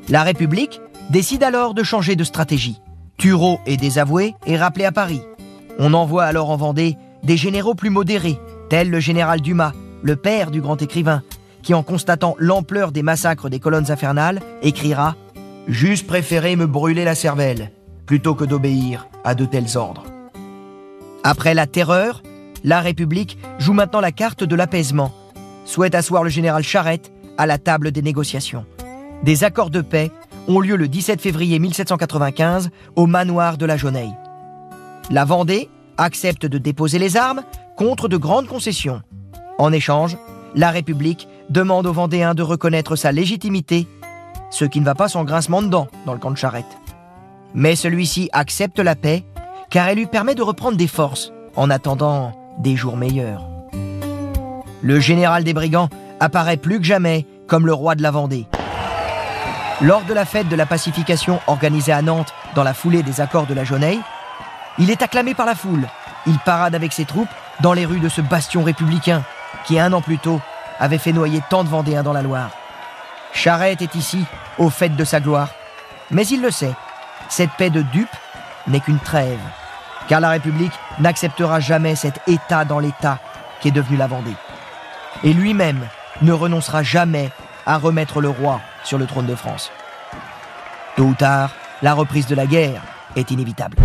La 0.09 0.23
République 0.23 0.81
décide 1.09 1.43
alors 1.43 1.73
de 1.73 1.83
changer 1.83 2.15
de 2.15 2.23
stratégie. 2.23 2.81
Thureau 3.21 3.59
est 3.67 3.77
désavoué 3.77 4.33
et 4.47 4.57
rappelé 4.57 4.83
à 4.83 4.91
Paris. 4.91 5.21
On 5.77 5.93
envoie 5.93 6.23
alors 6.23 6.49
en 6.49 6.57
Vendée 6.57 6.97
des 7.21 7.37
généraux 7.37 7.75
plus 7.75 7.91
modérés, 7.91 8.39
tels 8.67 8.89
le 8.89 8.99
général 8.99 9.41
Dumas, 9.41 9.73
le 10.01 10.15
père 10.15 10.49
du 10.49 10.59
grand 10.59 10.81
écrivain, 10.81 11.21
qui 11.61 11.75
en 11.75 11.83
constatant 11.83 12.35
l'ampleur 12.39 12.91
des 12.91 13.03
massacres 13.03 13.47
des 13.47 13.59
colonnes 13.59 13.91
infernales, 13.91 14.41
écrira⁇ 14.63 15.15
J'eusse 15.67 16.01
préféré 16.01 16.55
me 16.55 16.65
brûler 16.65 17.05
la 17.05 17.13
cervelle, 17.13 17.69
plutôt 18.07 18.33
que 18.33 18.43
d'obéir 18.43 19.07
à 19.23 19.35
de 19.35 19.45
tels 19.45 19.77
ordres. 19.77 20.05
Après 21.23 21.53
la 21.53 21.67
terreur, 21.67 22.23
la 22.63 22.79
République 22.79 23.37
joue 23.59 23.73
maintenant 23.73 24.01
la 24.01 24.11
carte 24.11 24.43
de 24.43 24.55
l'apaisement, 24.55 25.13
souhaite 25.65 25.93
asseoir 25.93 26.23
le 26.23 26.31
général 26.31 26.63
Charette 26.63 27.11
à 27.37 27.45
la 27.45 27.59
table 27.59 27.91
des 27.91 28.01
négociations. 28.01 28.65
Des 29.21 29.43
accords 29.43 29.69
de 29.69 29.81
paix 29.81 30.09
ont 30.47 30.59
lieu 30.59 30.75
le 30.75 30.87
17 30.87 31.21
février 31.21 31.59
1795 31.59 32.69
au 32.95 33.05
manoir 33.05 33.57
de 33.57 33.65
la 33.65 33.77
Jauneille. 33.77 34.13
La 35.09 35.25
Vendée 35.25 35.69
accepte 35.97 36.45
de 36.45 36.57
déposer 36.57 36.99
les 36.99 37.17
armes 37.17 37.41
contre 37.77 38.07
de 38.07 38.17
grandes 38.17 38.47
concessions. 38.47 39.01
En 39.57 39.71
échange, 39.71 40.17
la 40.55 40.71
République 40.71 41.27
demande 41.49 41.85
aux 41.85 41.93
Vendéens 41.93 42.33
de 42.33 42.43
reconnaître 42.43 42.95
sa 42.95 43.11
légitimité, 43.11 43.87
ce 44.49 44.65
qui 44.65 44.79
ne 44.79 44.85
va 44.85 44.95
pas 44.95 45.07
sans 45.07 45.23
grincement 45.23 45.61
de 45.61 45.67
dents 45.67 45.87
dans 46.05 46.13
le 46.13 46.19
camp 46.19 46.31
de 46.31 46.37
Charette. 46.37 46.77
Mais 47.53 47.75
celui-ci 47.75 48.29
accepte 48.33 48.79
la 48.79 48.95
paix 48.95 49.23
car 49.69 49.87
elle 49.87 49.97
lui 49.97 50.05
permet 50.05 50.35
de 50.35 50.41
reprendre 50.41 50.77
des 50.77 50.87
forces 50.87 51.31
en 51.55 51.69
attendant 51.69 52.33
des 52.59 52.75
jours 52.75 52.97
meilleurs. 52.97 53.47
Le 54.81 54.99
général 54.99 55.43
des 55.43 55.53
brigands 55.53 55.89
apparaît 56.19 56.57
plus 56.57 56.79
que 56.79 56.85
jamais 56.85 57.25
comme 57.47 57.65
le 57.65 57.73
roi 57.73 57.95
de 57.95 58.01
la 58.01 58.11
Vendée. 58.11 58.45
Lors 59.81 60.03
de 60.03 60.13
la 60.13 60.25
fête 60.25 60.47
de 60.47 60.55
la 60.55 60.67
pacification 60.67 61.39
organisée 61.47 61.91
à 61.91 62.03
Nantes 62.03 62.35
dans 62.53 62.63
la 62.63 62.75
foulée 62.75 63.01
des 63.01 63.19
accords 63.19 63.47
de 63.47 63.55
la 63.55 63.63
Jauneille, 63.63 63.99
il 64.77 64.91
est 64.91 65.01
acclamé 65.01 65.33
par 65.33 65.47
la 65.47 65.55
foule. 65.55 65.87
Il 66.27 66.37
parade 66.37 66.75
avec 66.75 66.93
ses 66.93 67.05
troupes 67.05 67.29
dans 67.61 67.73
les 67.73 67.87
rues 67.87 67.99
de 67.99 68.07
ce 68.07 68.21
bastion 68.21 68.63
républicain 68.63 69.23
qui, 69.65 69.79
un 69.79 69.91
an 69.93 70.01
plus 70.01 70.19
tôt, 70.19 70.39
avait 70.79 70.99
fait 70.99 71.13
noyer 71.13 71.41
tant 71.49 71.63
de 71.63 71.69
Vendéens 71.69 72.03
dans 72.03 72.13
la 72.13 72.21
Loire. 72.21 72.51
Charette 73.33 73.81
est 73.81 73.95
ici, 73.95 74.23
au 74.59 74.69
fait 74.69 74.89
de 74.89 75.03
sa 75.03 75.19
gloire. 75.19 75.49
Mais 76.11 76.27
il 76.27 76.43
le 76.43 76.51
sait, 76.51 76.73
cette 77.27 77.51
paix 77.51 77.71
de 77.71 77.81
dupe 77.81 78.15
n'est 78.67 78.81
qu'une 78.81 78.99
trêve, 78.99 79.39
car 80.07 80.19
la 80.19 80.29
République 80.29 80.73
n'acceptera 80.99 81.59
jamais 81.59 81.95
cet 81.95 82.19
État 82.27 82.65
dans 82.65 82.79
l'État 82.79 83.17
qui 83.61 83.69
est 83.69 83.71
devenu 83.71 83.97
la 83.97 84.07
Vendée. 84.07 84.35
Et 85.23 85.33
lui-même 85.33 85.87
ne 86.21 86.33
renoncera 86.33 86.83
jamais 86.83 87.31
à 87.71 87.77
remettre 87.77 88.19
le 88.19 88.27
roi 88.27 88.59
sur 88.83 88.97
le 88.97 89.05
trône 89.05 89.27
de 89.27 89.33
France. 89.33 89.71
Tôt 90.97 91.05
ou 91.05 91.13
tard, 91.13 91.51
la 91.81 91.93
reprise 91.93 92.27
de 92.27 92.35
la 92.35 92.45
guerre 92.45 92.81
est 93.15 93.31
inévitable. 93.31 93.77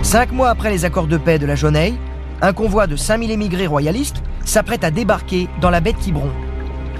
Cinq 0.00 0.32
mois 0.32 0.48
après 0.48 0.70
les 0.70 0.86
accords 0.86 1.08
de 1.08 1.18
paix 1.18 1.38
de 1.38 1.44
la 1.44 1.56
Jauneille, 1.56 1.98
un 2.40 2.54
convoi 2.54 2.86
de 2.86 2.96
5000 2.96 3.30
émigrés 3.30 3.66
royalistes 3.66 4.22
s'apprête 4.46 4.82
à 4.82 4.90
débarquer 4.90 5.50
dans 5.60 5.68
la 5.68 5.80
baie 5.80 5.92
de 5.92 5.98
Quiberon. 5.98 6.30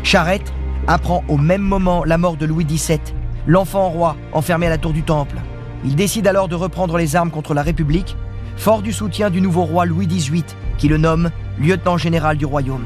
Charette 0.03 0.53
apprend 0.87 1.25
au 1.27 1.39
même 1.39 1.63
moment 1.63 2.05
la 2.05 2.19
mort 2.19 2.37
de 2.37 2.45
Louis 2.45 2.67
XVII, 2.67 3.01
l'enfant 3.47 3.89
roi 3.89 4.17
enfermé 4.35 4.67
à 4.67 4.71
la 4.71 4.79
tour 4.79 4.93
du 4.93 5.03
Temple. 5.03 5.39
Il 5.83 5.97
décide 5.97 6.27
alors 6.27 6.49
de 6.49 6.57
reprendre 6.57 6.99
les 6.99 7.17
armes 7.17 7.31
contre 7.31 7.55
la 7.55 7.63
République, 7.63 8.17
fort 8.59 8.83
du 8.83 8.93
soutien 8.93 9.31
du 9.31 9.41
nouveau 9.41 9.65
roi 9.65 9.87
Louis 9.87 10.07
XVIII, 10.07 10.45
qui 10.77 10.89
le 10.89 10.99
nomme 10.99 11.31
lieutenant 11.59 11.97
général 11.97 12.37
du 12.37 12.45
royaume. 12.45 12.85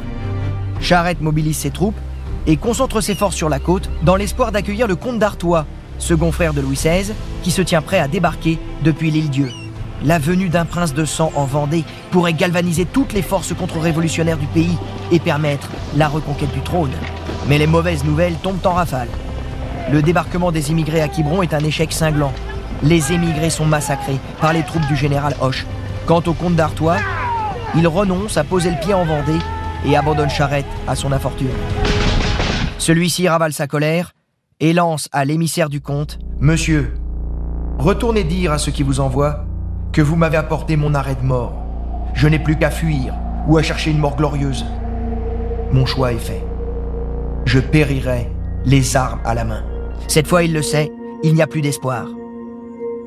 Charette 0.80 1.20
mobilise 1.20 1.58
ses 1.58 1.70
troupes 1.70 1.98
et 2.46 2.56
concentre 2.56 3.00
ses 3.00 3.14
forces 3.14 3.36
sur 3.36 3.48
la 3.48 3.58
côte 3.58 3.90
dans 4.02 4.16
l'espoir 4.16 4.50
d'accueillir 4.50 4.86
le 4.86 4.96
comte 4.96 5.18
d'Artois, 5.18 5.66
second 5.98 6.32
frère 6.32 6.54
de 6.54 6.60
Louis 6.60 6.76
XVI, 6.76 7.12
qui 7.42 7.50
se 7.50 7.62
tient 7.62 7.82
prêt 7.82 7.98
à 7.98 8.08
débarquer 8.08 8.58
depuis 8.82 9.10
l'île 9.10 9.30
Dieu. 9.30 9.50
La 10.02 10.18
venue 10.18 10.48
d'un 10.48 10.64
prince 10.64 10.94
de 10.94 11.04
sang 11.04 11.30
en 11.34 11.44
Vendée 11.44 11.84
pourrait 12.10 12.32
galvaniser 12.32 12.86
toutes 12.86 13.12
les 13.12 13.20
forces 13.20 13.52
contre-révolutionnaires 13.52 14.38
du 14.38 14.46
pays 14.46 14.78
et 15.12 15.18
permettre 15.18 15.68
la 15.94 16.08
reconquête 16.08 16.52
du 16.52 16.60
trône. 16.60 16.92
Mais 17.46 17.58
les 17.58 17.66
mauvaises 17.66 18.04
nouvelles 18.04 18.36
tombent 18.42 18.64
en 18.64 18.72
rafale. 18.72 19.08
Le 19.92 20.00
débarquement 20.00 20.52
des 20.52 20.70
immigrés 20.70 21.02
à 21.02 21.08
Quiberon 21.08 21.42
est 21.42 21.52
un 21.52 21.64
échec 21.64 21.92
cinglant. 21.92 22.32
Les 22.82 23.12
émigrés 23.12 23.50
sont 23.50 23.66
massacrés 23.66 24.18
par 24.40 24.54
les 24.54 24.62
troupes 24.62 24.86
du 24.86 24.96
général 24.96 25.34
Hoche. 25.42 25.66
Quant 26.06 26.22
au 26.26 26.32
comte 26.32 26.56
d'Artois, 26.56 26.96
il 27.76 27.86
renonce 27.86 28.38
à 28.38 28.44
poser 28.44 28.70
le 28.70 28.80
pied 28.80 28.94
en 28.94 29.04
Vendée 29.04 29.38
et 29.86 29.96
abandonne 29.96 30.30
Charette 30.30 30.66
à 30.86 30.94
son 30.94 31.12
infortune. 31.12 31.48
Celui-ci 32.78 33.28
ravale 33.28 33.52
sa 33.52 33.66
colère 33.66 34.12
et 34.60 34.72
lance 34.72 35.08
à 35.12 35.24
l'émissaire 35.24 35.68
du 35.68 35.80
comte 35.80 36.18
Monsieur, 36.38 36.94
retournez 37.78 38.24
dire 38.24 38.52
à 38.52 38.58
ceux 38.58 38.72
qui 38.72 38.82
vous 38.82 39.00
envoient 39.00 39.44
que 39.92 40.02
vous 40.02 40.16
m'avez 40.16 40.36
apporté 40.36 40.76
mon 40.76 40.94
arrêt 40.94 41.16
de 41.16 41.24
mort. 41.24 41.54
Je 42.14 42.28
n'ai 42.28 42.38
plus 42.38 42.58
qu'à 42.58 42.70
fuir 42.70 43.14
ou 43.46 43.58
à 43.58 43.62
chercher 43.62 43.90
une 43.90 43.98
mort 43.98 44.16
glorieuse. 44.16 44.64
Mon 45.72 45.86
choix 45.86 46.12
est 46.12 46.18
fait. 46.18 46.44
Je 47.46 47.58
périrai 47.58 48.30
les 48.64 48.96
armes 48.96 49.20
à 49.24 49.34
la 49.34 49.44
main. 49.44 49.64
Cette 50.08 50.26
fois, 50.26 50.42
il 50.42 50.52
le 50.52 50.62
sait, 50.62 50.90
il 51.22 51.34
n'y 51.34 51.42
a 51.42 51.46
plus 51.46 51.62
d'espoir. 51.62 52.06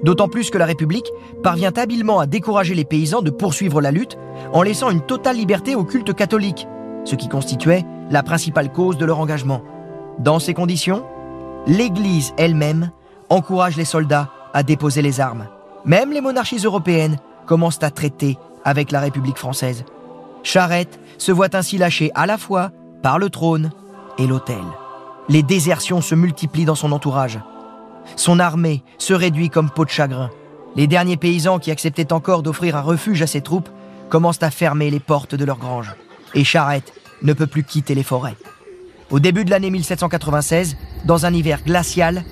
D'autant 0.03 0.27
plus 0.27 0.49
que 0.49 0.57
la 0.57 0.65
République 0.65 1.09
parvient 1.41 1.71
habilement 1.75 2.19
à 2.19 2.25
décourager 2.25 2.75
les 2.75 2.83
paysans 2.83 3.21
de 3.21 3.29
poursuivre 3.29 3.81
la 3.81 3.91
lutte 3.91 4.17
en 4.51 4.61
laissant 4.61 4.89
une 4.89 5.01
totale 5.01 5.37
liberté 5.37 5.75
au 5.75 5.85
culte 5.85 6.13
catholique, 6.13 6.67
ce 7.05 7.15
qui 7.15 7.29
constituait 7.29 7.85
la 8.09 8.21
principale 8.21 8.71
cause 8.71 8.97
de 8.97 9.05
leur 9.05 9.19
engagement. 9.19 9.63
Dans 10.19 10.39
ces 10.39 10.53
conditions, 10.53 11.05
l'Église 11.65 12.33
elle-même 12.37 12.91
encourage 13.29 13.77
les 13.77 13.85
soldats 13.85 14.29
à 14.53 14.63
déposer 14.63 15.01
les 15.01 15.21
armes. 15.21 15.47
Même 15.85 16.11
les 16.11 16.21
monarchies 16.21 16.63
européennes 16.63 17.17
commencent 17.45 17.81
à 17.81 17.89
traiter 17.89 18.37
avec 18.65 18.91
la 18.91 18.99
République 18.99 19.37
française. 19.37 19.85
Charette 20.43 20.99
se 21.17 21.31
voit 21.31 21.55
ainsi 21.55 21.77
lâché 21.77 22.11
à 22.13 22.25
la 22.25 22.37
fois 22.37 22.71
par 23.01 23.19
le 23.19 23.29
trône 23.29 23.71
et 24.17 24.27
l'autel. 24.27 24.63
Les 25.29 25.43
désertions 25.43 26.01
se 26.01 26.15
multiplient 26.15 26.65
dans 26.65 26.75
son 26.75 26.91
entourage. 26.91 27.39
Son 28.15 28.39
armée 28.39 28.83
se 28.97 29.13
réduit 29.13 29.49
comme 29.49 29.69
peau 29.69 29.85
de 29.85 29.89
chagrin. 29.89 30.29
Les 30.75 30.87
derniers 30.87 31.17
paysans 31.17 31.59
qui 31.59 31.71
acceptaient 31.71 32.13
encore 32.13 32.43
d'offrir 32.43 32.75
un 32.75 32.81
refuge 32.81 33.21
à 33.21 33.27
ses 33.27 33.41
troupes 33.41 33.69
commencent 34.09 34.43
à 34.43 34.51
fermer 34.51 34.89
les 34.89 34.99
portes 34.99 35.35
de 35.35 35.45
leurs 35.45 35.57
granges. 35.57 35.93
Et 36.33 36.43
Charette 36.43 36.93
ne 37.21 37.33
peut 37.33 37.47
plus 37.47 37.63
quitter 37.63 37.95
les 37.95 38.03
forêts. 38.03 38.35
Au 39.11 39.19
début 39.19 39.45
de 39.45 39.51
l'année 39.51 39.69
1796, 39.69 40.75
dans 41.05 41.25
un 41.25 41.33
hiver 41.33 41.61
glacial, 41.63 42.23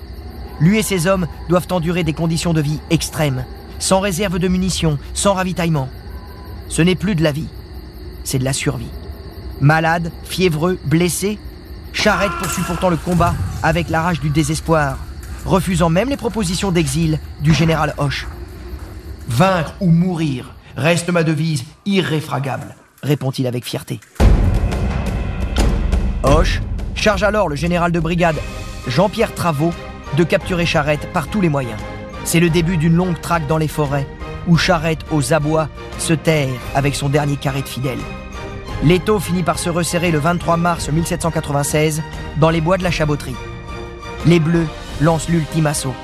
lui 0.60 0.78
et 0.78 0.82
ses 0.82 1.06
hommes 1.06 1.26
doivent 1.48 1.68
endurer 1.70 2.04
des 2.04 2.12
conditions 2.12 2.52
de 2.52 2.60
vie 2.60 2.80
extrêmes, 2.90 3.44
sans 3.78 4.00
réserve 4.00 4.38
de 4.38 4.48
munitions, 4.48 4.98
sans 5.14 5.34
ravitaillement. 5.34 5.88
Ce 6.68 6.82
n'est 6.82 6.94
plus 6.94 7.14
de 7.14 7.22
la 7.22 7.32
vie, 7.32 7.48
c'est 8.24 8.38
de 8.38 8.44
la 8.44 8.52
survie. 8.52 8.90
Malade, 9.60 10.10
fiévreux, 10.24 10.78
blessé, 10.84 11.38
Charette 11.92 12.32
poursuit 12.40 12.62
pourtant 12.66 12.90
le 12.90 12.96
combat 12.96 13.34
avec 13.62 13.88
la 13.88 14.02
rage 14.02 14.20
du 14.20 14.30
désespoir, 14.30 14.98
refusant 15.44 15.90
même 15.90 16.08
les 16.08 16.16
propositions 16.16 16.72
d'exil 16.72 17.18
du 17.40 17.54
général 17.54 17.94
Hoche. 17.98 18.26
Vaincre 19.28 19.74
ou 19.80 19.90
mourir 19.90 20.54
reste 20.76 21.10
ma 21.10 21.22
devise 21.22 21.64
irréfragable, 21.86 22.74
répond-il 23.02 23.46
avec 23.46 23.64
fierté. 23.64 24.00
Hoche 26.22 26.60
charge 26.94 27.22
alors 27.22 27.48
le 27.48 27.56
général 27.56 27.92
de 27.92 28.00
brigade 28.00 28.36
Jean-Pierre 28.86 29.34
Travaux 29.34 29.72
de 30.16 30.24
capturer 30.24 30.66
Charette 30.66 31.12
par 31.12 31.28
tous 31.28 31.40
les 31.40 31.48
moyens. 31.48 31.80
C'est 32.24 32.40
le 32.40 32.50
début 32.50 32.76
d'une 32.76 32.94
longue 32.94 33.20
traque 33.20 33.46
dans 33.46 33.58
les 33.58 33.68
forêts 33.68 34.06
où 34.46 34.56
Charette 34.56 35.04
aux 35.10 35.32
abois 35.32 35.68
se 35.98 36.12
terre 36.12 36.48
avec 36.74 36.94
son 36.94 37.08
dernier 37.08 37.36
carré 37.36 37.62
de 37.62 37.68
fidèles. 37.68 37.98
L'étau 38.84 39.20
finit 39.20 39.44
par 39.44 39.58
se 39.58 39.70
resserrer 39.70 40.10
le 40.10 40.18
23 40.18 40.56
mars 40.56 40.88
1796 40.90 42.02
dans 42.38 42.50
les 42.50 42.60
bois 42.60 42.78
de 42.78 42.82
la 42.82 42.90
Chaboterie. 42.90 43.36
Les 44.26 44.40
Bleus 44.40 44.66
lancent 45.00 45.28
l'ultime 45.28 45.66
assaut. 45.66 45.94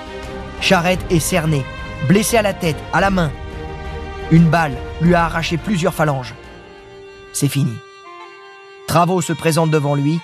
Charette 0.60 1.04
est 1.10 1.20
cerné, 1.20 1.64
blessé 2.08 2.36
à 2.36 2.42
la 2.42 2.54
tête, 2.54 2.76
à 2.92 3.00
la 3.00 3.10
main. 3.10 3.30
Une 4.30 4.48
balle 4.48 4.76
lui 5.00 5.14
a 5.14 5.24
arraché 5.24 5.56
plusieurs 5.56 5.94
phalanges. 5.94 6.34
C'est 7.32 7.48
fini. 7.48 7.74
Travaux 8.86 9.20
se 9.20 9.32
présente 9.32 9.70
devant 9.70 9.94
lui, 9.94 10.18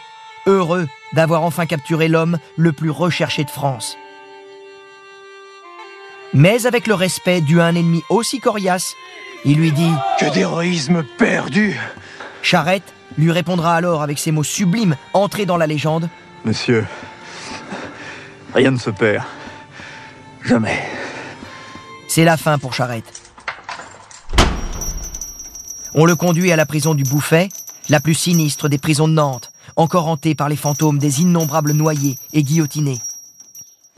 heureux 0.47 0.89
d'avoir 1.13 1.43
enfin 1.43 1.67
capturé 1.67 2.09
l'homme 2.09 2.39
le 2.57 2.73
plus 2.73 2.91
recherché 2.91 3.45
de 3.45 3.51
France. 3.51 3.97
Mais 6.33 6.67
avec 6.67 6.87
le 6.87 6.95
respect 6.95 7.41
dû 7.41 7.61
à 7.61 7.67
un 7.67 7.77
ennemi 7.77 8.03
aussi 8.09 8.41
coriace, 8.41 8.95
il 9.45 9.59
lui 9.59 9.71
dit 9.71 9.93
Que 10.19 10.33
d'héroïsme 10.33 11.05
perdu 11.19 11.79
Charette 12.43 12.93
lui 13.17 13.31
répondra 13.31 13.77
alors 13.77 14.03
avec 14.03 14.19
ces 14.19 14.33
mots 14.33 14.43
sublimes 14.43 14.97
entrés 15.13 15.47
dans 15.47 15.57
la 15.57 15.67
légende 15.67 16.09
Monsieur, 16.45 16.85
rien 18.55 18.71
ne 18.71 18.79
se 18.79 18.91
perd. 18.91 19.25
Jamais. 20.45 20.83
C'est 22.09 22.25
la 22.25 22.37
fin 22.37 22.59
pour 22.59 22.75
Charette. 22.75 23.23
On 25.95 26.07
le 26.07 26.17
conduit 26.17 26.53
à 26.53 26.57
la 26.57 26.67
prison 26.67 26.95
du 26.95 27.03
Bouffet, 27.05 27.49
la 27.89 28.01
plus 28.01 28.15
sinistre 28.15 28.69
des 28.69 28.79
prisons 28.79 29.09
de 29.09 29.15
Nantes, 29.15 29.53
encore 29.77 30.09
hantée 30.09 30.35
par 30.35 30.49
les 30.49 30.57
fantômes 30.57 30.99
des 30.99 31.23
innombrables 31.23 31.73
noyés 31.73 32.17
et 32.33 32.43
guillotinés. 32.43 33.01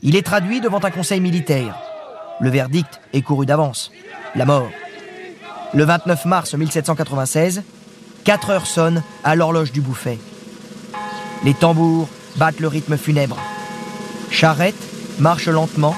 Il 0.01 0.15
est 0.15 0.25
traduit 0.25 0.61
devant 0.61 0.83
un 0.83 0.91
conseil 0.91 1.19
militaire. 1.19 1.75
Le 2.39 2.49
verdict 2.49 3.01
est 3.13 3.21
couru 3.21 3.45
d'avance. 3.45 3.91
La 4.35 4.45
mort. 4.45 4.69
Le 5.73 5.83
29 5.83 6.25
mars 6.25 6.53
1796, 6.53 7.63
4 8.23 8.49
heures 8.51 8.67
sonnent 8.67 9.03
à 9.23 9.35
l'horloge 9.35 9.71
du 9.71 9.81
Bouffet. 9.81 10.19
Les 11.43 11.53
tambours 11.53 12.07
battent 12.37 12.59
le 12.59 12.67
rythme 12.67 12.97
funèbre. 12.97 13.37
Charrette 14.29 14.75
marche 15.19 15.47
lentement 15.47 15.95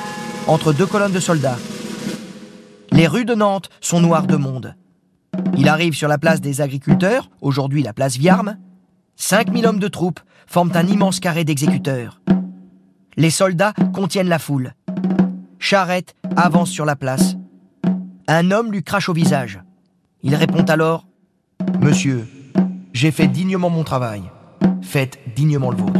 entre 0.47 0.73
deux 0.73 0.85
colonnes 0.85 1.11
de 1.11 1.19
soldats. 1.19 1.57
Les 2.91 3.07
rues 3.07 3.25
de 3.25 3.35
Nantes 3.35 3.69
sont 3.81 3.99
noires 4.01 4.27
de 4.27 4.35
monde. 4.35 4.75
Il 5.57 5.67
arrive 5.67 5.93
sur 5.93 6.07
la 6.07 6.17
place 6.17 6.41
des 6.41 6.61
agriculteurs, 6.61 7.29
aujourd'hui 7.41 7.83
la 7.83 7.93
place 7.93 8.17
Viarme. 8.17 8.57
5000 9.15 9.67
hommes 9.67 9.79
de 9.79 9.87
troupes 9.87 10.19
forment 10.47 10.71
un 10.73 10.87
immense 10.87 11.19
carré 11.19 11.43
d'exécuteurs. 11.43 12.21
Les 13.17 13.29
soldats 13.29 13.73
contiennent 13.93 14.29
la 14.29 14.39
foule. 14.39 14.73
Charrette 15.59 16.15
avance 16.37 16.69
sur 16.69 16.85
la 16.85 16.95
place. 16.95 17.35
Un 18.27 18.51
homme 18.51 18.71
lui 18.71 18.83
crache 18.83 19.09
au 19.09 19.13
visage. 19.13 19.61
Il 20.23 20.35
répond 20.35 20.63
alors 20.63 21.05
Monsieur, 21.81 22.27
j'ai 22.93 23.11
fait 23.11 23.27
dignement 23.27 23.69
mon 23.69 23.83
travail. 23.83 24.23
Faites 24.81 25.19
dignement 25.35 25.71
le 25.71 25.77
vôtre. 25.77 25.98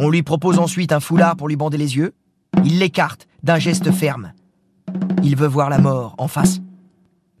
On 0.00 0.10
lui 0.10 0.22
propose 0.22 0.60
ensuite 0.60 0.92
un 0.92 1.00
foulard 1.00 1.36
pour 1.36 1.48
lui 1.48 1.56
bander 1.56 1.76
les 1.76 1.96
yeux. 1.96 2.14
Il 2.64 2.78
l'écarte 2.78 3.26
d'un 3.42 3.58
geste 3.58 3.90
ferme. 3.90 4.32
Il 5.24 5.36
veut 5.36 5.48
voir 5.48 5.70
la 5.70 5.78
mort 5.78 6.14
en 6.18 6.28
face. 6.28 6.60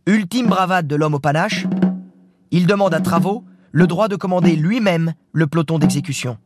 Ultime 0.06 0.48
bravade 0.48 0.88
de 0.88 0.96
l'homme 0.96 1.14
au 1.14 1.20
panache, 1.20 1.66
il 2.50 2.66
demande 2.66 2.94
à 2.94 3.00
Travaux 3.00 3.44
le 3.70 3.86
droit 3.86 4.08
de 4.08 4.16
commander 4.16 4.56
lui-même 4.56 5.14
le 5.32 5.46
peloton 5.46 5.78
d'exécution. 5.78 6.36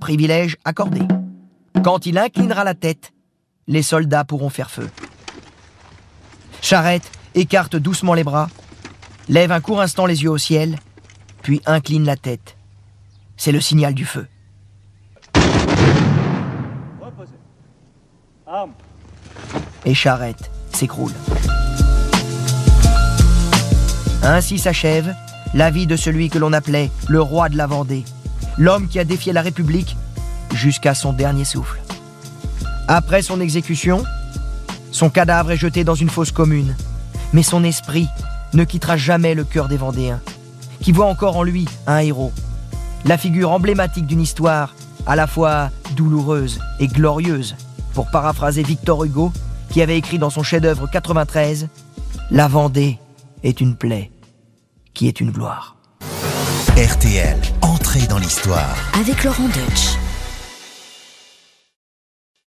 Privilège 0.00 0.56
accordé. 0.64 1.02
Quand 1.84 2.06
il 2.06 2.18
inclinera 2.18 2.64
la 2.64 2.74
tête, 2.74 3.12
les 3.68 3.82
soldats 3.82 4.24
pourront 4.24 4.50
faire 4.50 4.70
feu. 4.70 4.90
Charrette 6.60 7.10
écarte 7.36 7.76
doucement 7.76 8.14
les 8.14 8.24
bras, 8.24 8.48
lève 9.28 9.52
un 9.52 9.60
court 9.60 9.80
instant 9.80 10.06
les 10.06 10.24
yeux 10.24 10.30
au 10.30 10.38
ciel, 10.38 10.76
puis 11.42 11.60
incline 11.66 12.04
la 12.04 12.16
tête. 12.16 12.56
C'est 13.36 13.52
le 13.52 13.60
signal 13.60 13.94
du 13.94 14.06
feu. 14.06 14.26
Et 19.84 19.94
Charrette 19.94 20.50
s'écroule. 20.72 21.12
Ainsi 24.22 24.58
s'achève 24.58 25.14
la 25.52 25.70
vie 25.70 25.86
de 25.86 25.96
celui 25.96 26.30
que 26.30 26.38
l'on 26.38 26.52
appelait 26.52 26.90
le 27.08 27.20
roi 27.20 27.48
de 27.48 27.56
la 27.56 27.66
Vendée, 27.66 28.04
l'homme 28.58 28.88
qui 28.88 28.98
a 28.98 29.04
défié 29.04 29.32
la 29.32 29.42
République 29.42 29.96
jusqu'à 30.54 30.94
son 30.94 31.12
dernier 31.12 31.44
souffle. 31.44 31.80
Après 32.88 33.22
son 33.22 33.40
exécution, 33.40 34.04
son 34.90 35.10
cadavre 35.10 35.50
est 35.50 35.56
jeté 35.56 35.84
dans 35.84 35.94
une 35.94 36.10
fosse 36.10 36.32
commune, 36.32 36.76
mais 37.32 37.42
son 37.42 37.64
esprit 37.64 38.08
ne 38.52 38.64
quittera 38.64 38.96
jamais 38.96 39.34
le 39.34 39.44
cœur 39.44 39.68
des 39.68 39.76
Vendéens, 39.76 40.20
qui 40.80 40.92
voient 40.92 41.06
encore 41.06 41.36
en 41.36 41.42
lui 41.42 41.66
un 41.86 41.98
héros, 41.98 42.32
la 43.04 43.18
figure 43.18 43.50
emblématique 43.50 44.06
d'une 44.06 44.20
histoire 44.20 44.74
à 45.06 45.16
la 45.16 45.26
fois 45.26 45.70
douloureuse 45.96 46.60
et 46.80 46.88
glorieuse, 46.88 47.56
pour 47.94 48.10
paraphraser 48.10 48.62
Victor 48.62 49.04
Hugo, 49.04 49.32
qui 49.70 49.82
avait 49.82 49.96
écrit 49.96 50.18
dans 50.18 50.30
son 50.30 50.42
chef-d'œuvre 50.42 50.88
93 50.90 51.68
La 52.30 52.48
Vendée 52.48 52.98
est 53.42 53.60
une 53.60 53.76
plaie 53.76 54.10
qui 54.92 55.08
est 55.08 55.20
une 55.20 55.30
gloire. 55.30 55.76
RTL, 56.76 57.36
entrée 57.62 58.06
dans 58.08 58.18
l'histoire. 58.18 58.76
Avec 59.00 59.24
Laurent 59.24 59.48
Deutsch. 59.48 60.03